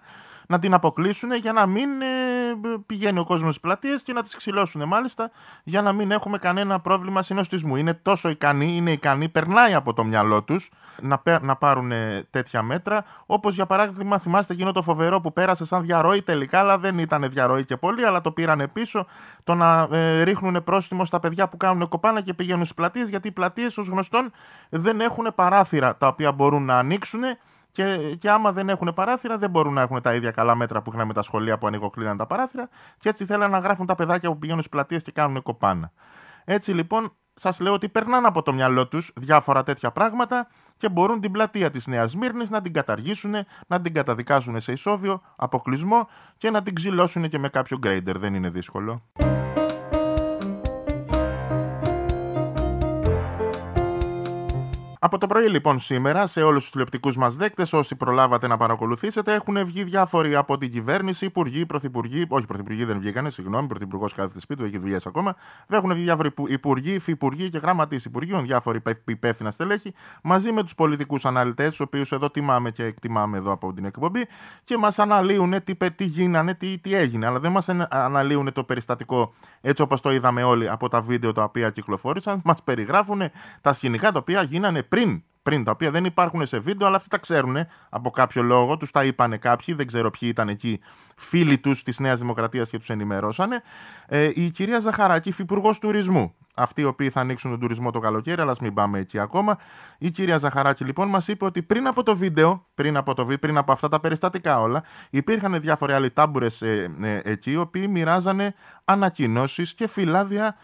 να 0.52 0.59
την 0.59 0.75
αποκλείσουν 0.75 1.32
για 1.32 1.52
να 1.52 1.66
μην 1.66 2.00
ε, 2.00 2.06
πηγαίνει 2.87 3.18
ο 3.18 3.25
κόσμος 3.25 3.49
στις 3.54 3.61
πλατείες 3.61 4.02
και 4.02 4.12
να 4.12 4.23
τις 4.23 4.37
ξυλώσουν 4.37 4.85
μάλιστα 4.88 5.30
για 5.64 5.82
να 5.82 5.92
μην 5.92 6.11
έχουμε 6.11 6.38
κανένα 6.38 6.80
πρόβλημα 6.80 7.23
συνοστισμού. 7.23 7.76
Είναι 7.76 7.94
τόσο 7.94 8.28
ικανοί, 8.28 8.76
είναι 8.76 8.90
ικανοί, 8.90 9.28
περνάει 9.28 9.75
από 9.75 9.92
το 9.92 10.04
μυαλό 10.04 10.42
τους 10.42 10.71
να, 11.00 11.23
να 11.42 11.56
πάρουν 11.56 11.92
τέτοια 12.30 12.62
μέτρα. 12.62 13.04
Όπως 13.26 13.54
για 13.54 13.66
παράδειγμα, 13.66 14.18
θυμάστε 14.18 14.52
εκείνο 14.52 14.73
το 14.73 14.82
φοβερό 14.82 15.21
που 15.21 15.32
πέρασε 15.32 15.64
σαν 15.64 15.82
διαρροή 15.82 16.23
τελικά, 16.23 16.59
αλλά 16.59 16.78
δεν 16.78 16.99
ήταν 16.99 17.30
διαρροή 17.30 17.64
και 17.64 17.76
πολύ, 17.76 18.04
αλλά 18.04 18.21
το 18.21 18.32
πήραν 18.32 18.71
πίσω. 18.73 19.06
Το 19.44 19.54
να 19.54 19.88
ε, 19.90 20.23
ρίχνουν 20.23 20.64
πρόστιμο 20.64 21.04
στα 21.04 21.21
παιδιά 21.21 21.49
που 21.49 21.56
κάνουν 21.56 21.88
κοπάνα 21.88 22.21
και 22.21 22.35
πηγαίνουν 22.35 22.64
στις 22.64 22.76
πλατείες, 22.76 23.09
γιατί 23.09 23.28
οι 23.28 23.32
πλατείες 23.32 23.78
ως 23.78 23.88
γνωστόν 23.88 24.32
δεν 24.68 25.00
έχουν 25.00 25.26
παράθυρα 25.35 25.97
τα 25.97 26.06
οποία 26.06 26.32
μπορούν 26.32 26.64
να 26.64 26.78
ανοίξουν 26.78 27.23
και, 27.73 28.17
και 28.19 28.31
άμα 28.31 28.52
δεν 28.52 28.69
έχουν 28.69 28.93
παράθυρα, 28.95 29.38
δεν 29.38 29.50
μπορούν 29.50 29.73
να 29.73 29.81
έχουν 29.81 30.02
τα 30.02 30.14
ίδια 30.14 30.31
καλά 30.31 30.55
μέτρα 30.55 30.83
που 30.83 30.93
είχαν 30.95 31.07
με 31.07 31.12
τα 31.12 31.23
σχολεία 31.23 31.59
που 31.59 31.67
ανοιγοκλίναν 31.67 32.17
τα 32.17 32.26
παράθυρα. 32.26 32.69
Και 32.99 33.09
έτσι 33.09 33.25
θέλουν 33.25 33.50
να 33.50 33.59
γράφουν 33.59 33.87
τα 33.87 33.95
παιδάκια 33.95 34.31
που 34.31 34.38
πηγαίνουν 34.38 34.61
στις 34.61 34.73
πλατείες 34.73 35.02
και 35.02 35.12
κάνουν 35.12 35.43
κοπάνα. 35.43 35.93
Έτσι 36.45 36.73
λοιπόν, 36.73 37.12
σας 37.35 37.61
λέω 37.61 37.73
ότι 37.73 37.88
περνάνε 37.88 38.26
από 38.26 38.43
το 38.43 38.52
μυαλό 38.52 38.88
τους 38.88 39.12
διάφορα 39.14 39.62
τέτοια 39.62 39.91
πράγματα 39.91 40.49
και 40.76 40.88
μπορούν 40.88 41.21
την 41.21 41.33
πλατεία 41.33 41.71
της 41.71 41.87
Νέας 41.87 42.17
Μύρνης 42.17 42.50
να 42.50 42.61
την 42.61 42.73
καταργήσουν, 42.73 43.35
να 43.67 43.81
την 43.81 43.95
καταδικάσουν 43.95 44.61
σε 44.61 44.73
ισόβιο, 44.73 45.23
αποκλεισμό 45.37 46.09
και 46.37 46.50
να 46.50 46.62
την 46.62 46.75
ξυλώσουν 46.75 47.29
και 47.29 47.38
με 47.38 47.49
κάποιο 47.49 47.79
γκρέιντερ. 47.79 48.19
Δεν 48.19 48.35
είναι 48.35 48.50
δύσκολο. 48.50 49.02
Από 55.12 55.21
το 55.21 55.26
πρωί 55.26 55.49
λοιπόν 55.49 55.78
σήμερα 55.78 56.26
σε 56.26 56.42
όλους 56.42 56.62
τους 56.62 56.71
τηλεοπτικούς 56.71 57.16
μας 57.16 57.37
δέκτες, 57.37 57.73
όσοι 57.73 57.97
προλάβατε 57.97 58.47
να 58.47 58.57
παρακολουθήσετε, 58.57 59.35
έχουν 59.35 59.64
βγει 59.64 59.85
διάφοροι 59.85 60.35
από 60.35 60.59
την 60.59 60.73
κυβέρνηση, 60.73 61.25
υπουργοί, 61.25 61.66
πρωθυπουργοί. 61.66 62.25
Όχι, 62.28 62.47
πρωθυπουργοί 62.47 62.85
δεν 62.85 62.99
βγήκανε, 62.99 63.31
συγγνώμη, 63.31 63.66
πρωθυπουργός 63.66 64.14
κάθεται 64.14 64.40
σπίτι 64.40 64.61
του, 64.61 64.66
έχει 64.66 64.78
δουλειές 64.78 65.07
ακόμα. 65.07 65.37
Δεν 65.66 65.78
έχουν 65.78 65.95
βγει 65.95 66.02
διάφοροι 66.02 66.31
υπουργοί, 66.47 66.92
υφυπουργοί 66.92 67.49
και 67.49 67.59
γραμματείς 67.59 68.04
υπουργείων, 68.04 68.45
διάφοροι 68.45 68.83
υπεύθυνα 69.04 69.50
στελέχη, 69.50 69.95
μαζί 70.23 70.52
με 70.52 70.62
τους 70.62 70.75
πολιτικούς 70.75 71.25
αναλυτές, 71.25 71.69
τους 71.69 71.81
οποίους 71.81 72.12
εδώ 72.12 72.31
τιμάμε 72.31 72.71
και 72.71 72.85
εκτιμάμε 72.85 73.37
εδώ 73.37 73.52
από 73.52 73.73
την 73.73 73.85
εκπομπή, 73.85 74.26
και 74.64 74.78
μας 74.78 74.99
αναλύουν 74.99 75.54
τι, 75.64 75.90
τι 75.90 76.04
γίνανε, 76.04 76.54
τι, 76.54 76.78
τι 76.78 76.95
έγινε. 76.95 77.26
Αλλά 77.26 77.38
δεν 77.38 77.52
μας 77.52 77.69
αναλύουν 77.88 78.52
το 78.52 78.64
περιστατικό 78.64 79.33
έτσι 79.61 79.83
όπως 79.83 80.00
το 80.00 80.12
είδαμε 80.12 80.42
όλοι 80.42 80.69
από 80.69 80.88
τα 80.88 81.00
βίντεο 81.00 81.33
τα 81.33 81.42
οποία 81.42 81.71
κυκλοφόρησαν. 81.71 82.40
Μας 82.45 82.62
περιγράφουν 82.62 83.23
τα 83.61 83.73
σκηνικά 83.73 84.12
τα 84.12 84.19
οποία 84.19 84.42
γίνανε 84.42 84.83
πριν 84.83 85.01
πριν, 85.42 85.64
τα 85.64 85.71
οποία 85.71 85.90
δεν 85.90 86.04
υπάρχουν 86.04 86.47
σε 86.47 86.59
βίντεο, 86.59 86.87
αλλά 86.87 86.97
αυτοί 86.97 87.09
τα 87.09 87.18
ξέρουν 87.18 87.56
από 87.90 88.11
κάποιο 88.11 88.42
λόγο. 88.42 88.76
Τους 88.76 88.90
τα 88.90 89.04
είπανε 89.04 89.37
κάποιοι, 89.37 89.75
δεν 89.75 89.87
ξέρω 89.87 90.11
ποιοι 90.11 90.28
ήταν 90.32 90.49
εκεί, 90.49 90.80
φίλοι 91.16 91.59
τους 91.59 91.82
της 91.82 91.99
Νέας 91.99 92.21
Δημοκρατίας 92.21 92.68
και 92.68 92.78
τους 92.78 92.90
ενημερώσανε. 92.90 93.62
Ε, 94.06 94.30
η 94.35 94.50
κυρία 94.50 94.80
Ζαχαράκη, 94.80 95.28
υφυπουργός 95.28 95.78
τουρισμού. 95.78 96.35
Αυτοί 96.54 96.80
οι 96.80 96.85
οποίοι 96.85 97.11
θα 97.11 97.21
ανοίξουν 97.21 97.50
τον 97.50 97.61
τουρισμό 97.61 97.90
το 97.90 97.99
καλοκαίρι, 97.99 98.40
αλλά 98.40 98.54
μην 98.61 98.75
πάμε 98.75 98.99
εκεί 98.99 99.18
ακόμα. 99.18 99.59
Η 99.99 100.11
κυρία 100.11 100.38
Ζαχαράκη 100.38 100.85
λοιπόν 100.85 101.09
μας 101.09 101.28
είπε 101.28 101.44
ότι 101.44 101.62
πριν 101.62 101.87
από 101.87 102.02
το 102.02 102.16
βίντεο, 102.16 102.66
πριν 102.75 102.97
από, 102.97 103.14
το, 103.14 103.26
πριν 103.40 103.56
από 103.56 103.73
αυτά 103.73 103.88
τα 103.88 104.00
περιστατικά 104.00 104.61
όλα, 104.61 104.82
υπήρχαν 105.11 105.61
διάφοροι 105.61 105.92
άλλοι 105.92 106.11
τάμπουρες 106.11 106.62
ε, 106.62 106.90
ε, 107.02 107.21
εκεί, 107.25 107.50
οι 107.50 107.56
οποίοι 107.56 107.87
μοιράζανε 107.90 108.54
ανακοινώσεις 108.85 109.75
και 109.75 109.88
φυλάδια 109.88 110.56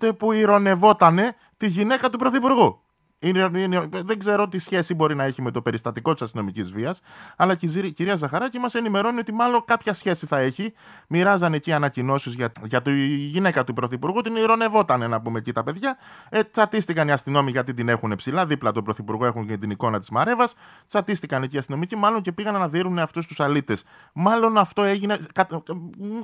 ε, 0.00 0.10
που 0.10 0.32
ηρωνευότανε 0.32 1.34
τη 1.56 1.68
γυναίκα 1.68 2.10
του 2.10 2.18
Πρωθυπουργού. 2.18 2.82
Είναι, 3.20 3.50
είναι, 3.54 3.88
δεν 3.90 4.18
ξέρω 4.18 4.48
τι 4.48 4.58
σχέση 4.58 4.94
μπορεί 4.94 5.14
να 5.14 5.24
έχει 5.24 5.42
με 5.42 5.50
το 5.50 5.62
περιστατικό 5.62 6.12
της 6.12 6.22
αστυνομικής 6.22 6.72
βίας, 6.72 7.00
αλλά 7.36 7.54
και 7.54 7.66
η 7.66 7.92
κυρία 7.92 8.16
Ζαχαράκη 8.16 8.58
μας 8.58 8.74
ενημερώνει 8.74 9.18
ότι 9.18 9.32
μάλλον 9.32 9.64
κάποια 9.64 9.92
σχέση 9.92 10.26
θα 10.26 10.38
έχει. 10.38 10.72
Μοιράζανε 11.08 11.56
εκεί 11.56 11.72
ανακοινώσεις 11.72 12.34
για, 12.34 12.52
για 12.62 12.82
τη 12.82 13.06
γυναίκα 13.06 13.64
του 13.64 13.72
Πρωθυπουργού, 13.72 14.20
την 14.20 14.36
ηρωνευόταν 14.36 15.10
να 15.10 15.20
πούμε 15.20 15.38
εκεί 15.38 15.52
τα 15.52 15.62
παιδιά. 15.62 15.98
Ε, 16.28 16.42
τσατίστηκαν 16.42 17.08
οι 17.08 17.12
αστυνόμοι 17.12 17.50
γιατί 17.50 17.74
την 17.74 17.88
έχουν 17.88 18.16
ψηλά, 18.16 18.46
δίπλα 18.46 18.72
τον 18.72 18.84
Πρωθυπουργό 18.84 19.26
έχουν 19.26 19.46
και 19.46 19.56
την 19.56 19.70
εικόνα 19.70 19.98
της 19.98 20.10
Μαρέβας. 20.10 20.54
Τσατίστηκαν 20.86 21.42
εκεί 21.42 21.56
οι 21.56 21.58
αστυνομικοί, 21.58 21.96
μάλλον 21.96 22.20
και 22.20 22.32
πήγαν 22.32 22.54
να 22.54 22.68
δίνουν 22.68 22.98
αυτούς 22.98 23.26
τους 23.26 23.40
αλήτες. 23.40 23.82
Μάλλον 24.12 24.58
αυτό 24.58 24.82
έγινε. 24.82 25.16
Κα, 25.32 25.46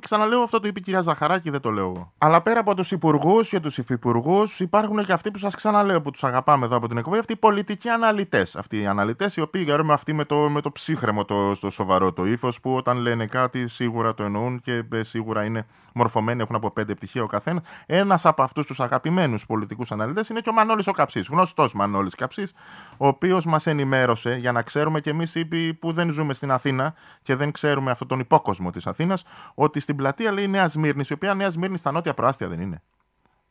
ξαναλέω 0.00 0.40
αυτό 0.40 0.60
το 0.60 0.68
είπε 0.68 0.78
η 0.78 0.82
κυρία 0.82 1.00
Ζαχαράκη, 1.00 1.50
δεν 1.50 1.60
το 1.60 1.70
λέω 1.70 1.88
εγώ. 1.88 2.12
Αλλά 2.18 2.42
πέρα 2.42 2.60
από 2.60 2.74
τους 2.74 2.90
υπουργούς 2.92 3.48
και 3.48 3.60
τους 3.60 3.78
υφυπουργούς, 3.78 4.60
υπάρχουν 4.60 5.04
και 5.04 5.12
αυτοί 5.12 5.30
που 5.30 5.38
σας 5.38 5.54
ξαναλέω 5.54 6.00
που 6.00 6.10
τους 6.10 6.24
αγαπάμε 6.24 6.66
εδώ 6.66 6.80
από 6.84 6.92
την 6.92 7.02
εκπομπή, 7.02 7.18
αυτοί 7.18 7.32
οι 7.32 7.36
πολιτικοί 7.36 7.88
αναλυτές. 7.88 8.56
Αυτοί 8.56 8.80
οι 8.80 8.86
αναλυτές, 8.86 9.36
οι 9.36 9.40
οποίοι 9.40 9.62
γερούμε 9.66 9.92
αυτοί 9.92 10.12
με 10.12 10.24
το, 10.24 10.48
με 10.48 10.60
το 10.60 10.72
ψύχρεμο, 10.72 11.24
το, 11.24 11.58
το 11.58 11.70
σοβαρό 11.70 12.12
το 12.12 12.26
ύφος, 12.26 12.60
που 12.60 12.74
όταν 12.74 12.96
λένε 12.96 13.26
κάτι 13.26 13.68
σίγουρα 13.68 14.14
το 14.14 14.22
εννοούν 14.22 14.60
και 14.60 14.84
ε, 14.92 15.02
σίγουρα 15.02 15.44
είναι 15.44 15.66
μορφωμένοι, 15.94 16.42
έχουν 16.42 16.56
από 16.56 16.70
πέντε 16.70 16.94
πτυχία 16.94 17.22
ο 17.22 17.26
καθένα. 17.26 17.62
Ένας 17.86 18.26
από 18.26 18.42
αυτούς 18.42 18.66
τους 18.66 18.80
αγαπημένους 18.80 19.46
πολιτικούς 19.46 19.92
αναλυτές 19.92 20.28
είναι 20.28 20.40
και 20.40 20.48
ο 20.48 20.52
Μανώλης 20.52 20.86
ο 20.86 20.92
Καψής. 20.92 21.28
Γνωστός 21.28 21.74
Μανώλης 21.74 22.14
Καψής, 22.14 22.52
ο 22.96 23.06
οποίος 23.06 23.44
μας 23.44 23.66
ενημέρωσε 23.66 24.36
για 24.40 24.52
να 24.52 24.62
ξέρουμε 24.62 25.00
κι 25.00 25.08
εμείς 25.08 25.36
που 25.78 25.92
δεν 25.92 26.10
ζούμε 26.10 26.34
στην 26.34 26.50
Αθήνα 26.50 26.94
και 27.22 27.34
δεν 27.34 27.52
ξέρουμε 27.52 27.90
αυτόν 27.90 28.08
τον 28.08 28.20
υπόκοσμο 28.20 28.70
της 28.70 28.86
Αθήνας, 28.86 29.24
ότι 29.54 29.80
στην 29.80 29.96
πλατεία 29.96 30.32
λέει 30.32 30.48
Νέα 30.48 30.68
Σμύρνης, 30.68 31.10
η 31.10 31.12
οποία 31.12 31.34
Νέα 31.34 31.50
Σμύρνης 31.50 31.80
στα 31.80 31.92
νότια 31.92 32.14
προάστια 32.14 32.48
δεν 32.48 32.60
είναι. 32.60 32.82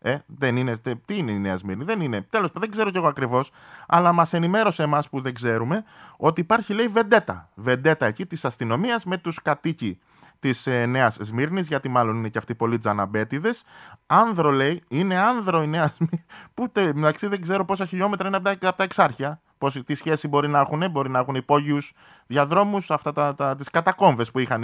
Ε, 0.06 0.18
δεν 0.26 0.58
είναι, 0.58 0.78
τι 1.06 1.18
είναι 1.18 1.32
η 1.32 1.40
Νέα 1.40 1.58
Σμύρνη, 1.58 1.84
δεν 1.84 2.02
είναι. 2.02 2.22
Τέλος 2.22 2.50
δεν 2.54 2.72
ξέρω 2.72 2.90
κι 2.90 2.98
εγώ 2.98 3.08
ακριβώς, 3.08 3.52
αλλά 3.88 4.12
μας 4.12 4.34
ενημέρωσε 4.34 4.84
εμάς 4.84 5.10
που 5.10 5.22
δεν 5.22 5.34
ξέρουμε 5.34 5.84
ότι 6.18 6.42
υπάρχει 6.42 6.74
λέει 6.74 6.88
βεντέτα. 6.88 7.50
Βεντέτα 7.56 8.06
εκεί 8.06 8.26
της 8.26 8.46
αστυνομίας 8.46 9.06
με 9.06 9.18
τους 9.18 9.42
κατοίκοι 9.42 10.00
της 10.40 10.68
ε, 10.68 10.86
Νέας 10.86 11.18
Σμύρνης, 11.22 11.68
γιατί 11.68 11.90
μάλλον 11.90 12.18
είναι 12.18 12.30
και 12.30 12.38
αυτοί 12.38 12.56
πολλοί 12.56 12.80
τζαναμπέτιδες. 12.80 13.64
Άνδρο 14.06 14.52
λέει, 14.52 14.84
είναι 14.88 15.20
άνδρο 15.20 15.64
η 15.64 15.68
Νέα 15.68 15.88
Σμύρνη. 15.96 16.26
Που 16.54 16.72
μεταξύ 16.94 17.28
δεν 17.28 17.42
ξέρω 17.42 17.66
πόσα 17.66 17.86
χιλιόμετρα 17.86 18.28
είναι 18.28 18.38
από 18.38 18.46
τα, 18.46 18.68
από 18.68 18.78
τα 18.78 18.84
εξάρχεια. 18.84 19.42
Πώς, 19.58 19.84
τι 19.86 19.96
σχέση 19.96 20.28
μπορεί 20.28 20.48
να 20.48 20.60
έχουν, 20.60 20.92
μπορεί 20.92 21.10
να 21.10 21.20
έχουν 21.20 21.36
υπόγειους 21.36 21.94
διαδρόμους, 22.28 22.92
αυτά 22.92 23.12
τα, 23.12 23.36
τα, 23.36 23.56
τις 23.56 23.70
κατακόμβες 23.70 24.32
που 24.32 24.40
είχαν 24.40 24.64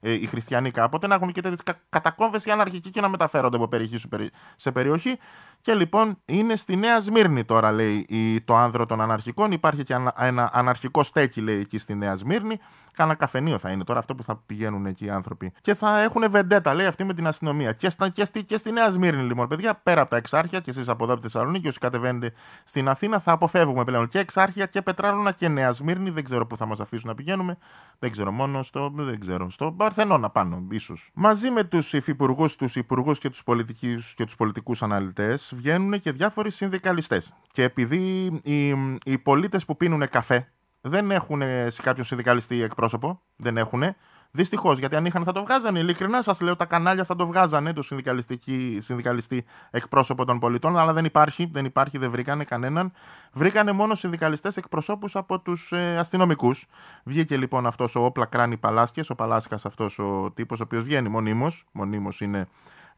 ε, 0.00 0.12
οι 0.12 0.26
χριστιανοί 0.26 0.70
κάποτε, 0.70 1.06
να 1.06 1.14
έχουν 1.14 1.32
και 1.32 1.40
τέτοιες 1.40 1.76
κατακόμβες 1.88 2.44
οι 2.44 2.50
αναρχικοί 2.50 2.90
και 2.90 3.00
να 3.00 3.08
μεταφέρονται 3.08 3.56
από 3.56 3.68
περιοχή 3.68 4.08
σε 4.56 4.72
περιοχή. 4.72 5.18
Και 5.60 5.74
λοιπόν 5.74 6.18
είναι 6.24 6.56
στη 6.56 6.76
Νέα 6.76 7.00
Σμύρνη 7.00 7.44
τώρα, 7.44 7.72
λέει 7.72 8.06
το 8.44 8.56
άνδρο 8.56 8.86
των 8.86 9.00
αναρχικών. 9.00 9.52
Υπάρχει 9.52 9.84
και 9.84 9.96
ένα 10.16 10.50
αναρχικό 10.52 11.02
στέκι, 11.02 11.40
λέει 11.40 11.58
εκεί 11.58 11.78
στη 11.78 11.94
Νέα 11.94 12.16
Σμύρνη. 12.16 12.58
Κάνα 12.92 13.14
καφενείο 13.14 13.58
θα 13.58 13.70
είναι 13.70 13.84
τώρα 13.84 13.98
αυτό 13.98 14.14
που 14.14 14.22
θα 14.22 14.36
πηγαίνουν 14.46 14.86
εκεί 14.86 15.04
οι 15.04 15.10
άνθρωποι. 15.10 15.52
Και 15.60 15.74
θα 15.74 16.00
έχουν 16.00 16.30
βεντέτα, 16.30 16.74
λέει 16.74 16.86
αυτή 16.86 17.04
με 17.04 17.14
την 17.14 17.26
αστυνομία. 17.26 17.72
Και, 17.72 17.90
στα, 17.90 18.08
και, 18.08 18.24
στη, 18.24 18.44
και 18.44 18.56
στη 18.56 18.72
Νέα 18.72 18.90
Σμύρνη, 18.90 19.22
λοιπόν, 19.22 19.48
παιδιά, 19.48 19.74
πέρα 19.82 20.00
από 20.00 20.10
τα 20.10 20.16
εξάρχεια 20.16 20.60
και 20.60 20.70
εσείς 20.70 20.88
από 20.88 21.04
εδώ 21.04 21.12
από 21.12 21.22
τη 21.22 21.28
Θεσσαλονίκη, 21.28 21.68
όσοι 21.68 21.78
κατεβαίνετε 21.78 22.32
στην 22.64 22.88
Αθήνα, 22.88 23.18
θα 23.18 23.32
αποφεύγουμε 23.32 23.84
πλέον 23.84 24.08
και 24.08 24.18
εξάρχεια 24.18 24.66
και 24.66 24.82
πετράλωνα 24.82 25.32
και 25.32 25.48
Νέα 25.48 25.72
Σμύρνη. 25.72 26.10
Δεν 26.10 26.24
ξέρω 26.24 26.46
πού 26.46 26.56
θα 26.56 26.66
μας 26.66 26.80
αφήσουν 26.80 27.08
να 27.08 27.14
πηγαίνουμε. 27.14 27.58
Δεν 27.98 28.10
ξέρω, 28.10 28.32
μόνο 28.32 28.62
στο. 28.62 28.92
Δεν 28.94 29.20
ξέρω, 29.20 29.50
στο 29.50 29.70
Παρθενώνα 29.94 30.30
πάνω, 30.30 30.66
ίσως. 30.70 31.10
Μαζί 31.14 31.50
με 31.50 31.64
τους 31.64 31.92
υφυπουργούς, 31.92 32.56
τους 32.56 32.76
υπουργούς 32.76 33.18
και 33.18 34.24
τους 34.24 34.36
πολιτικούς 34.36 34.82
αναλυτές 34.82 35.52
βγαίνουν 35.56 36.00
και 36.00 36.12
διάφοροι 36.12 36.50
συνδικαλιστές. 36.50 37.34
Και 37.52 37.62
επειδή 37.62 38.26
οι, 38.42 38.68
οι 39.04 39.18
πολίτες 39.18 39.64
που 39.64 39.76
πίνουν 39.76 40.08
καφέ 40.08 40.48
δεν 40.80 41.10
έχουν 41.10 41.42
κάποιον 41.82 42.06
συνδικαλιστή 42.06 42.62
εκπρόσωπο, 42.62 43.20
δεν 43.36 43.56
έχουν. 43.56 43.82
Δυστυχώς, 44.32 44.78
γιατί 44.78 44.96
αν 44.96 45.04
είχαν 45.04 45.24
θα 45.24 45.32
το 45.32 45.42
βγάζανε. 45.42 45.78
Ειλικρινά 45.78 46.22
σας 46.22 46.40
λέω, 46.40 46.56
τα 46.56 46.64
κανάλια 46.64 47.04
θα 47.04 47.16
το 47.16 47.26
βγάζανε, 47.26 47.72
το 47.72 47.82
συνδικαλιστή 48.78 49.44
εκπρόσωπο 49.70 50.24
των 50.24 50.38
πολιτών, 50.38 50.78
αλλά 50.78 50.92
δεν 50.92 51.04
υπάρχει, 51.04 51.50
δεν 51.52 51.64
υπάρχει, 51.64 51.98
δεν 51.98 52.10
βρήκανε 52.10 52.44
κανέναν. 52.44 52.92
Βρήκανε 53.32 53.72
μόνο 53.72 53.94
συνδικαλιστές 53.94 54.56
εκπροσώπους 54.56 55.16
από 55.16 55.40
τους 55.40 55.72
ε, 55.72 55.98
αστυνομικούς. 55.98 56.66
Βγήκε 57.04 57.36
λοιπόν 57.36 57.66
αυτός 57.66 57.94
ο 57.94 58.04
Όπλα 58.04 58.26
Κράνη 58.26 58.56
Παλάσκες, 58.56 59.10
ο 59.10 59.14
Παλάσκας 59.14 59.64
αυτός 59.64 59.98
ο 59.98 60.30
τύπος, 60.34 60.60
ο 60.60 60.62
οποίος 60.62 60.84
βγαίνει 60.84 61.08
μονίμως. 61.08 61.64
Μονίμως 61.72 62.20
είναι 62.20 62.48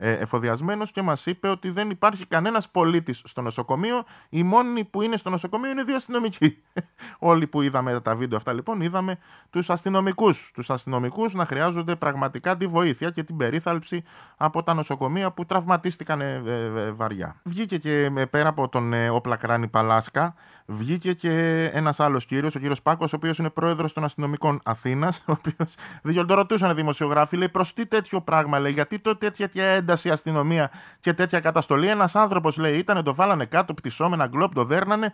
ε, 0.04 0.12
εφοδιασμένος 0.12 0.90
και 0.90 1.02
μας 1.02 1.26
είπε 1.26 1.48
ότι 1.48 1.70
δεν 1.70 1.90
υπάρχει 1.90 2.26
κανένας 2.26 2.70
πολίτης 2.70 3.22
στο 3.24 3.42
νοσοκομείο. 3.42 4.04
Οι 4.28 4.42
μόνοι 4.42 4.84
που 4.84 5.02
είναι 5.02 5.16
στο 5.16 5.30
νοσοκομείο 5.30 5.70
είναι 5.70 5.82
δύο 5.82 5.96
αστυνομικοί. 5.96 6.62
Όλοι 7.18 7.46
που 7.46 7.62
είδαμε 7.62 8.00
τα 8.00 8.16
βίντεο 8.16 8.36
αυτά 8.36 8.52
λοιπόν 8.52 8.80
είδαμε 8.80 9.18
τους 9.50 9.70
αστυνομικούς. 9.70 10.50
Τους 10.54 10.70
αστυνομικούς 10.70 11.34
να 11.34 11.46
χρειάζονται 11.46 11.96
πραγματικά 11.96 12.56
τη 12.56 12.66
βοήθεια 12.66 13.10
και 13.10 13.22
την 13.22 13.36
περίθαλψη 13.36 14.02
από 14.36 14.62
τα 14.62 14.74
νοσοκομεία 14.74 15.32
που 15.32 15.46
τραυματίστηκαν 15.46 16.20
ε, 16.20 16.42
ε, 16.76 16.92
βαριά. 16.92 17.36
Βγήκε 17.42 17.78
και 17.78 18.12
πέρα 18.30 18.48
από 18.48 18.68
τον 18.68 18.92
Όπλα 19.10 19.36
Κράνη 19.36 19.68
Παλάσκα 19.68 20.34
βγήκε 20.66 21.12
και 21.12 21.64
ένας 21.72 22.00
άλλος 22.00 22.24
κύριος, 22.24 22.54
ο 22.54 22.58
κύριος 22.58 22.82
Πάκος, 22.82 23.12
ο 23.12 23.16
οποίος 23.16 23.38
είναι 23.38 23.50
πρόεδρος 23.50 23.92
των 23.92 24.04
αστυνομικών 24.04 24.60
Αθήνας, 24.64 25.22
ο 25.28 25.32
οποίος 25.32 25.74
δεν 26.02 26.26
το 26.26 26.34
ρωτούσαν 26.34 26.74
δημοσιογράφοι, 26.74 27.36
λέει 27.36 27.48
προς 27.48 27.72
τι 27.72 27.86
τέτοιο 27.86 28.20
πράγμα, 28.20 28.58
λέει, 28.58 28.72
γιατί 28.72 28.98
το 28.98 29.16
τέτοια 29.16 29.50
ένταση 29.54 29.91
αστυνομία 30.10 30.70
και 31.00 31.12
τέτοια 31.12 31.40
καταστολή. 31.40 31.88
Ένας 31.88 32.16
άνθρωπος, 32.16 32.56
λέει, 32.56 32.76
ήταν, 32.76 33.04
το 33.04 33.14
βάλανε 33.14 33.44
κάτω, 33.44 33.74
πτυσσόμενα 33.74 34.26
γκλόπ, 34.26 34.54
το 34.54 34.64
δέρνανε. 34.64 35.12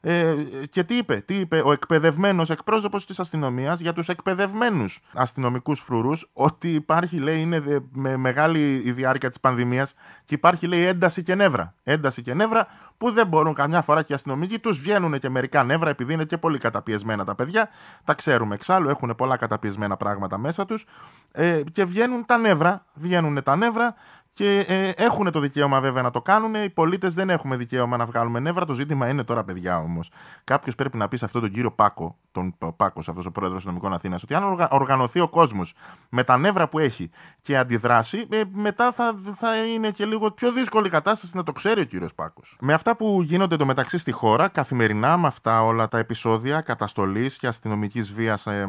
Ε, 0.00 0.34
και 0.70 0.84
τι 0.84 0.96
είπε, 0.96 1.16
τι 1.16 1.34
είπε 1.34 1.62
ο 1.64 1.72
εκπαιδευμένος 1.72 2.50
εκπρόσωπος 2.50 3.06
της 3.06 3.18
αστυνομίας 3.18 3.80
για 3.80 3.92
τους 3.92 4.08
εκπαιδευμένους 4.08 5.00
αστυνομικούς 5.14 5.80
φρουρούς, 5.80 6.30
ότι 6.32 6.74
υπάρχει, 6.74 7.16
λέει, 7.16 7.40
είναι 7.40 7.62
με 7.92 8.16
μεγάλη 8.16 8.82
η 8.84 8.92
διάρκεια 8.92 9.28
της 9.28 9.40
πανδημίας 9.40 9.94
και 10.24 10.34
υπάρχει, 10.34 10.66
λέει, 10.66 10.86
ένταση 10.86 11.22
και 11.22 11.34
νεύρα. 11.34 11.74
Ένταση 11.82 12.22
και 12.22 12.34
νεύρα 12.34 12.66
που 12.96 13.10
δεν 13.10 13.26
μπορούν 13.26 13.54
καμιά 13.54 13.82
φορά 13.82 14.02
και 14.02 14.12
οι 14.12 14.14
αστυνομικοί 14.14 14.58
τους 14.58 14.80
βγαίνουν 14.80 15.18
και 15.18 15.28
μερικά 15.28 15.64
νεύρα 15.64 15.90
επειδή 15.90 16.12
είναι 16.12 16.24
και 16.24 16.38
πολύ 16.38 16.58
καταπιεσμένα 16.58 17.24
τα 17.24 17.34
παιδιά. 17.34 17.68
Τα 18.04 18.14
ξέρουμε 18.14 18.54
εξάλλου, 18.54 18.88
έχουν 18.88 19.14
πολλά 19.16 19.36
καταπιεσμένα 19.36 19.96
πράγματα 19.96 20.38
μέσα 20.38 20.66
τους. 20.66 20.86
Ε, 21.32 21.60
και 21.72 21.84
βγαίνουν 21.84 22.24
τα 22.24 22.38
νεύρα, 22.38 22.84
βγαίνουν 22.94 23.42
τα 23.42 23.56
νεύρα 23.56 23.94
και 24.38 24.64
ε, 24.68 24.90
έχουν 25.04 25.30
το 25.30 25.40
δικαίωμα 25.40 25.80
βέβαια 25.80 26.02
να 26.02 26.10
το 26.10 26.22
κάνουν. 26.22 26.54
Οι 26.54 26.70
πολίτες 26.70 27.14
δεν 27.14 27.30
έχουμε 27.30 27.56
δικαίωμα 27.56 27.96
να 27.96 28.06
βγάλουμε 28.06 28.40
νεύρα. 28.40 28.64
Το 28.64 28.72
ζήτημα 28.72 29.08
είναι 29.08 29.24
τώρα, 29.24 29.44
παιδιά 29.44 29.78
όμως. 29.78 30.10
Κάποιος 30.44 30.74
πρέπει 30.74 30.96
να 30.96 31.08
πει 31.08 31.16
σε 31.16 31.24
αυτόν 31.24 31.40
τον 31.40 31.50
κύριο 31.50 31.72
Πάκο, 31.72 32.18
τον 32.32 32.54
Πάκος, 32.76 33.08
αυτός 33.08 33.26
ο 33.26 33.30
πρόεδρος 33.30 33.62
των 33.62 33.72
νομικών 33.72 33.92
Αθήνα, 33.92 34.18
ότι 34.22 34.34
αν 34.34 34.68
οργανωθεί 34.70 35.20
ο 35.20 35.28
κόσμος 35.28 35.74
με 36.08 36.24
τα 36.24 36.36
νεύρα 36.36 36.68
που 36.68 36.78
έχει 36.78 37.10
και 37.40 37.56
αντιδράσει, 37.56 38.26
ε, 38.30 38.42
μετά 38.52 38.92
θα, 38.92 39.14
θα 39.36 39.56
είναι 39.56 39.90
και 39.90 40.04
λίγο 40.04 40.30
πιο 40.30 40.52
δύσκολη 40.52 40.88
κατάσταση 40.88 41.36
να 41.36 41.42
το 41.42 41.52
ξέρει 41.52 41.80
ο 41.80 41.84
κύριος 41.84 42.14
Πάκος. 42.14 42.56
Με 42.60 42.72
αυτά 42.72 42.96
που 42.96 43.22
γίνονται 43.22 43.56
το 43.56 43.66
μεταξύ 43.66 43.98
στη 43.98 44.12
χώρα, 44.12 44.48
καθημερινά 44.48 45.16
με 45.16 45.26
αυτά 45.26 45.64
όλα 45.64 45.88
τα 45.88 45.98
επεισόδια 45.98 46.60
καταστολής 46.60 47.38
και 47.38 47.46
αστυνομικής 47.46 48.12
βίας. 48.12 48.46
Ε, 48.46 48.68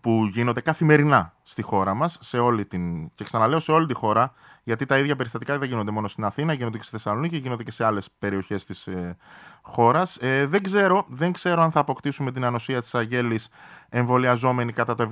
που 0.00 0.30
γίνονται 0.32 0.60
καθημερινά 0.60 1.34
στη 1.42 1.62
χώρα 1.62 1.94
μας 1.94 2.18
σε 2.20 2.38
όλη 2.38 2.66
την... 2.66 3.14
και 3.14 3.24
ξαναλέω 3.24 3.60
σε 3.60 3.72
όλη 3.72 3.86
τη 3.86 3.94
χώρα 3.94 4.32
γιατί 4.64 4.86
τα 4.86 4.98
ίδια 4.98 5.16
περιστατικά 5.16 5.58
δεν 5.58 5.68
γίνονται 5.68 5.90
μόνο 5.90 6.08
στην 6.08 6.24
Αθήνα, 6.24 6.52
γίνονται 6.52 6.76
και 6.76 6.82
στη 6.82 6.92
Θεσσαλονίκη, 6.92 7.36
γίνονται 7.36 7.62
και 7.62 7.70
σε 7.70 7.84
άλλες 7.84 8.08
περιοχές 8.18 8.64
της 8.64 8.86
ε, 8.86 9.16
χώρας. 9.62 10.16
Ε, 10.16 10.46
δεν, 10.46 10.62
ξέρω, 10.62 11.04
δεν 11.08 11.32
ξέρω 11.32 11.62
αν 11.62 11.70
θα 11.70 11.80
αποκτήσουμε 11.80 12.32
την 12.32 12.44
ανοσία 12.44 12.80
της 12.80 12.94
Αγέλης 12.94 13.48
εμβολιαζόμενη 13.88 14.72
κατά 14.72 14.94
το 14.94 15.08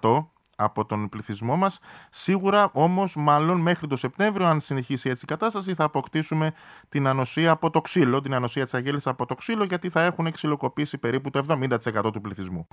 70% 0.00 0.26
από 0.56 0.84
τον 0.84 1.08
πληθυσμό 1.08 1.56
μας. 1.56 1.80
Σίγουρα 2.10 2.70
όμως 2.72 3.16
μάλλον 3.16 3.60
μέχρι 3.60 3.86
το 3.86 3.96
Σεπτέμβριο 3.96 4.46
αν 4.46 4.60
συνεχίσει 4.60 5.10
έτσι 5.10 5.24
η 5.24 5.28
κατάσταση 5.28 5.74
θα 5.74 5.84
αποκτήσουμε 5.84 6.52
την 6.88 7.06
ανοσία 7.06 7.50
από 7.50 7.70
το 7.70 7.80
ξύλο, 7.80 8.20
την 8.20 8.34
ανοσία 8.34 8.64
της 8.64 8.74
αγέλης 8.74 9.06
από 9.06 9.26
το 9.26 9.34
ξύλο 9.34 9.64
γιατί 9.64 9.88
θα 9.88 10.02
έχουν 10.02 10.30
ξυλοκοπήσει 10.30 10.98
περίπου 10.98 11.30
το 11.30 11.44
70% 11.48 12.12
του 12.12 12.20
πληθυσμού. 12.20 12.66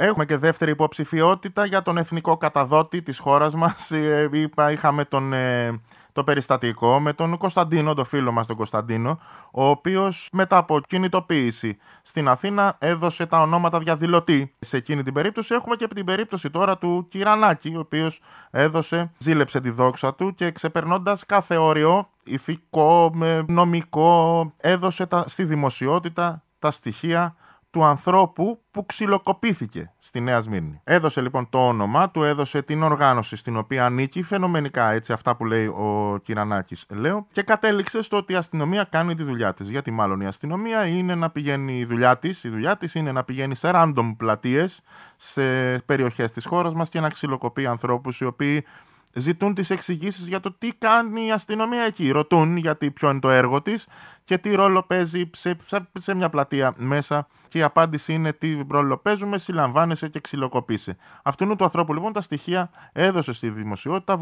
Έχουμε 0.00 0.24
και 0.24 0.36
δεύτερη 0.36 0.70
υποψηφιότητα 0.70 1.64
για 1.64 1.82
τον 1.82 1.96
εθνικό 1.96 2.36
καταδότη 2.36 3.02
της 3.02 3.18
χώρας 3.18 3.54
μας. 3.54 3.90
Ε, 3.90 4.30
είχαμε 4.70 5.04
τον 5.04 5.32
ε, 5.32 5.80
το 6.12 6.24
περιστατικό 6.24 7.00
με 7.00 7.12
τον 7.12 7.36
Κωνσταντίνο, 7.36 7.94
το 7.94 8.04
φίλο 8.04 8.32
μας 8.32 8.46
τον 8.46 8.56
Κωνσταντίνο, 8.56 9.20
ο 9.50 9.64
οποίος 9.64 10.28
μετά 10.32 10.56
από 10.56 10.80
κινητοποίηση 10.80 11.78
στην 12.02 12.28
Αθήνα 12.28 12.76
έδωσε 12.78 13.26
τα 13.26 13.40
ονόματα 13.40 13.78
διαδηλωτή. 13.78 14.54
Σε 14.58 14.76
εκείνη 14.76 15.02
την 15.02 15.12
περίπτωση 15.12 15.54
έχουμε 15.54 15.76
και 15.76 15.86
την 15.86 16.04
περίπτωση 16.04 16.50
τώρα 16.50 16.78
του 16.78 17.06
Κυρανάκη, 17.08 17.72
ο 17.76 17.78
οποίος 17.78 18.20
έδωσε, 18.50 19.12
ζήλεψε 19.18 19.60
τη 19.60 19.70
δόξα 19.70 20.14
του 20.14 20.34
και 20.34 20.50
ξεπερνώντας 20.50 21.26
κάθε 21.26 21.56
όριο 21.56 22.08
ηθικό, 22.24 23.14
νομικό, 23.46 24.52
έδωσε 24.60 25.06
τα, 25.06 25.24
στη 25.28 25.44
δημοσιότητα 25.44 26.42
τα 26.58 26.70
στοιχεία 26.70 27.36
του 27.70 27.84
ανθρώπου 27.84 28.62
που 28.70 28.86
ξυλοκοπήθηκε 28.86 29.92
στη 29.98 30.20
Νέα 30.20 30.40
Σμύρνη. 30.40 30.80
Έδωσε 30.84 31.20
λοιπόν 31.20 31.48
το 31.48 31.66
όνομα 31.66 32.10
του, 32.10 32.22
έδωσε 32.22 32.62
την 32.62 32.82
οργάνωση 32.82 33.36
στην 33.36 33.56
οποία 33.56 33.84
ανήκει, 33.84 34.22
φαινομενικά 34.22 34.90
έτσι 34.90 35.12
αυτά 35.12 35.36
που 35.36 35.44
λέει 35.44 35.66
ο 35.66 36.18
Κυρανάκης, 36.22 36.86
λέω, 36.90 37.26
και 37.32 37.42
κατέληξε 37.42 38.02
στο 38.02 38.16
ότι 38.16 38.32
η 38.32 38.36
αστυνομία 38.36 38.84
κάνει 38.84 39.14
τη 39.14 39.22
δουλειά 39.22 39.54
της. 39.54 39.68
Γιατί 39.70 39.90
μάλλον 39.90 40.20
η 40.20 40.26
αστυνομία 40.26 40.86
είναι 40.86 41.14
να 41.14 41.30
πηγαίνει 41.30 41.78
η 41.78 41.84
δουλειά 41.84 42.18
της, 42.18 42.44
η 42.44 42.48
δουλειά 42.48 42.76
της 42.76 42.94
είναι 42.94 43.12
να 43.12 43.24
πηγαίνει 43.24 43.54
σε 43.54 43.70
random 43.74 44.14
πλατείες, 44.16 44.80
σε 45.16 45.42
περιοχές 45.78 46.32
της 46.32 46.46
χώρας 46.46 46.74
μας 46.74 46.88
και 46.88 47.00
να 47.00 47.08
ξυλοκοπεί 47.08 47.66
ανθρώπους 47.66 48.20
οι 48.20 48.24
οποίοι 48.24 48.64
ζητούν 49.12 49.54
τις 49.54 49.70
εξηγήσεις 49.70 50.28
για 50.28 50.40
το 50.40 50.52
τι 50.52 50.72
κάνει 50.78 51.26
η 51.26 51.32
αστυνομία 51.32 51.82
εκεί. 51.82 52.10
Ρωτούν 52.10 52.56
γιατί 52.56 52.90
ποιο 52.90 53.10
είναι 53.10 53.20
το 53.20 53.30
έργο 53.30 53.62
της 53.62 53.86
και 54.28 54.38
τι 54.38 54.54
ρόλο 54.54 54.82
παίζει 54.82 55.30
σε, 55.32 55.56
σε, 55.98 56.14
μια 56.14 56.28
πλατεία 56.28 56.74
μέσα 56.76 57.26
και 57.48 57.58
η 57.58 57.62
απάντηση 57.62 58.12
είναι 58.12 58.32
τι 58.32 58.60
ρόλο 58.70 58.98
παίζουμε, 58.98 59.38
συλλαμβάνεσαι 59.38 60.08
και 60.08 60.20
ξυλοκοπείσαι. 60.20 60.96
Αυτού 61.22 61.56
του 61.56 61.64
ανθρώπου 61.64 61.94
λοιπόν 61.94 62.12
τα 62.12 62.20
στοιχεία 62.20 62.70
έδωσε 62.92 63.32
στη 63.32 63.50
δημοσιότητα 63.50 64.12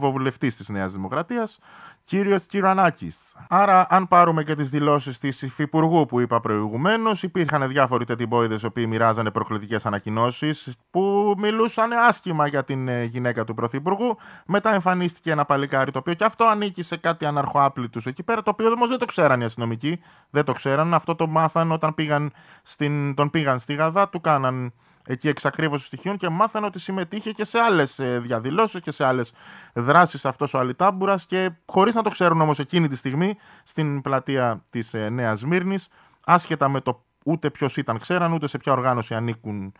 ο 0.00 0.10
βουλευτή 0.10 0.48
της 0.48 0.68
Νέας 0.68 0.92
Δημοκρατίας, 0.92 1.58
κύριος 2.04 2.46
Κυρανάκης. 2.46 3.16
Άρα, 3.48 3.86
αν 3.90 4.08
πάρουμε 4.08 4.42
και 4.42 4.54
τις 4.54 4.70
δηλώσεις 4.70 5.18
της 5.18 5.42
Υφυπουργού 5.42 6.06
που 6.06 6.20
είπα 6.20 6.40
προηγουμένως, 6.40 7.22
υπήρχαν 7.22 7.68
διάφοροι 7.68 8.04
τετυμπόιδε 8.04 8.54
οι 8.62 8.66
οποίοι 8.66 8.86
μοιράζανε 8.88 9.30
προκλητικές 9.30 9.86
ανακοινώσεις 9.86 10.74
που 10.90 11.34
μιλούσαν 11.38 11.92
άσχημα 11.92 12.46
για 12.46 12.64
την 12.64 12.88
ε, 12.88 13.04
γυναίκα 13.04 13.44
του 13.44 13.54
Πρωθυπουργού. 13.54 14.16
Μετά 14.46 14.74
εμφανίστηκε 14.74 15.30
ένα 15.30 15.44
παλικάρι 15.44 15.90
το 15.90 15.98
οποίο 15.98 16.14
και 16.14 16.24
αυτό 16.24 16.44
ανήκει 16.44 16.82
σε 16.82 16.96
κάτι 16.96 17.26
αναρχοάπλητους 17.26 18.06
εκεί 18.06 18.22
πέρα, 18.22 18.42
το 18.42 18.50
οποίο 18.50 18.70
όμως 18.70 18.88
δεν 18.88 18.98
το 18.98 19.04
ξέραν 19.04 19.40
οι 19.40 19.44
αστυνομικοί, 19.52 20.00
δεν 20.30 20.44
το 20.44 20.52
ξέραν. 20.52 20.94
Αυτό 20.94 21.14
το 21.14 21.26
μάθαν 21.26 21.72
όταν 21.72 21.94
πήγαν 21.94 22.32
στην, 22.62 23.14
τον 23.14 23.30
πήγαν 23.30 23.58
στη 23.58 23.74
Γαδά, 23.74 24.08
του 24.08 24.20
κάναν 24.20 24.72
εκεί 25.06 25.28
εξακρίβωση 25.28 25.84
στοιχείων 25.84 26.16
και 26.16 26.28
μάθανε 26.28 26.66
ότι 26.66 26.78
συμμετείχε 26.78 27.32
και 27.32 27.44
σε 27.44 27.58
άλλες 27.58 28.00
διαδηλώσεις 28.18 28.80
και 28.80 28.90
σε 28.90 29.04
άλλες 29.04 29.32
δράσεις 29.72 30.24
αυτός 30.24 30.54
ο 30.54 30.58
Αλιτάμπουρας 30.58 31.26
και 31.26 31.50
χωρίς 31.66 31.94
να 31.94 32.02
το 32.02 32.10
ξέρουν 32.10 32.40
όμως 32.40 32.58
εκείνη 32.58 32.88
τη 32.88 32.96
στιγμή 32.96 33.36
στην 33.64 34.00
πλατεία 34.00 34.64
της 34.70 34.94
ε, 34.94 35.08
Νέας 35.08 35.44
Μύρνη, 35.44 35.76
άσχετα 36.24 36.68
με 36.68 36.80
το 36.80 37.04
ούτε 37.24 37.50
ποιος 37.50 37.76
ήταν 37.76 37.98
ξέραν, 37.98 38.32
ούτε 38.32 38.46
σε 38.46 38.58
ποια 38.58 38.72
οργάνωση 38.72 39.14
ανήκουν, 39.14 39.72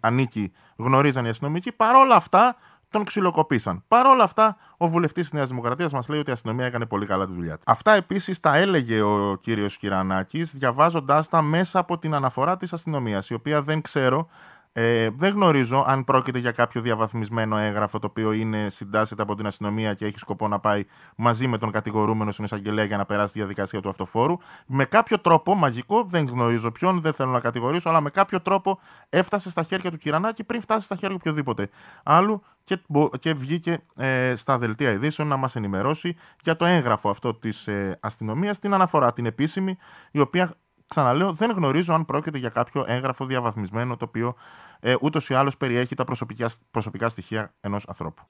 ανήκει 0.00 0.52
γνωρίζαν 0.76 1.24
οι 1.24 1.28
αστυνομικοί. 1.28 1.72
Παρόλα 1.72 2.14
αυτά, 2.14 2.56
τον 2.90 3.04
ξυλοκοπήσαν. 3.04 3.82
Παρ' 3.88 4.06
όλα 4.06 4.24
αυτά, 4.24 4.56
ο 4.76 4.88
βουλευτής 4.88 5.22
της 5.22 5.32
Νέας 5.32 5.48
Δημοκρατίας 5.48 5.92
μας 5.92 6.08
λέει 6.08 6.20
ότι 6.20 6.30
η 6.30 6.32
αστυνομία 6.32 6.66
έκανε 6.66 6.86
πολύ 6.86 7.06
καλά 7.06 7.26
τη 7.26 7.34
δουλειά 7.34 7.54
της. 7.54 7.64
Αυτά 7.66 7.94
επίσης 7.94 8.40
τα 8.40 8.56
έλεγε 8.56 9.02
ο 9.02 9.36
κύριος 9.40 9.76
Κυρανάκης, 9.76 10.54
διαβάζοντάς 10.56 11.28
τα 11.28 11.42
μέσα 11.42 11.78
από 11.78 11.98
την 11.98 12.14
αναφορά 12.14 12.56
της 12.56 12.72
αστυνομίας, 12.72 13.30
η 13.30 13.34
οποία 13.34 13.62
δεν 13.62 13.80
ξέρω 13.82 14.28
ε, 14.72 15.08
δεν 15.16 15.32
γνωρίζω 15.32 15.84
αν 15.86 16.04
πρόκειται 16.04 16.38
για 16.38 16.50
κάποιο 16.50 16.80
διαβαθμισμένο 16.80 17.56
έγγραφο 17.56 17.98
το 17.98 18.06
οποίο 18.06 18.32
είναι 18.32 18.68
συντάσσεται 18.68 19.22
από 19.22 19.34
την 19.34 19.46
αστυνομία 19.46 19.94
και 19.94 20.06
έχει 20.06 20.18
σκοπό 20.18 20.48
να 20.48 20.60
πάει 20.60 20.84
μαζί 21.16 21.46
με 21.46 21.58
τον 21.58 21.70
κατηγορούμενο 21.70 22.32
στην 22.32 22.44
εισαγγελέα 22.44 22.84
για 22.84 22.96
να 22.96 23.04
περάσει 23.04 23.32
τη 23.32 23.38
διαδικασία 23.38 23.80
του 23.80 23.88
αυτοφόρου. 23.88 24.36
Με 24.66 24.84
κάποιο 24.84 25.20
τρόπο, 25.20 25.54
μαγικό, 25.54 26.04
δεν 26.04 26.26
γνωρίζω 26.26 26.70
ποιον, 26.70 27.00
δεν 27.00 27.12
θέλω 27.12 27.30
να 27.30 27.40
κατηγορήσω, 27.40 27.88
αλλά 27.88 28.00
με 28.00 28.10
κάποιο 28.10 28.40
τρόπο 28.40 28.80
έφτασε 29.08 29.50
στα 29.50 29.62
χέρια 29.62 29.90
του 29.90 29.96
Κυρανάκη 29.96 30.44
πριν 30.44 30.60
φτάσει 30.60 30.84
στα 30.84 30.96
χέρια 30.96 31.16
οποιοδήποτε 31.16 31.68
άλλου 32.02 32.42
και, 32.64 32.82
και 33.18 33.34
βγήκε 33.34 33.84
ε, 33.96 34.36
στα 34.36 34.58
δελτία 34.58 34.90
ειδήσεων 34.90 35.28
να 35.28 35.36
μας 35.36 35.56
ενημερώσει 35.56 36.16
για 36.42 36.56
το 36.56 36.64
έγγραφο 36.64 37.10
αυτό 37.10 37.34
της 37.34 37.66
ε, 37.66 37.98
αστυνομίας, 38.00 38.58
την 38.58 38.74
αναφορά 38.74 39.12
την 39.12 39.26
επίσημη, 39.26 39.76
η 40.10 40.20
οποία 40.20 40.54
Ξαναλέω, 40.94 41.32
δεν 41.32 41.50
γνωρίζω 41.50 41.94
αν 41.94 42.04
πρόκειται 42.04 42.38
για 42.38 42.48
κάποιο 42.48 42.84
έγγραφο 42.86 43.26
διαβαθμισμένο 43.26 43.96
το 43.96 44.04
οποίο 44.04 44.34
ε, 44.80 44.94
ούτως 45.00 45.28
ή 45.28 45.34
άλλως 45.34 45.56
περιέχει 45.56 45.94
τα 45.94 46.04
προσωπικά, 46.04 46.50
προσωπικά 46.70 47.08
στοιχεία 47.08 47.54
ενός 47.60 47.84
ανθρώπου. 47.88 48.22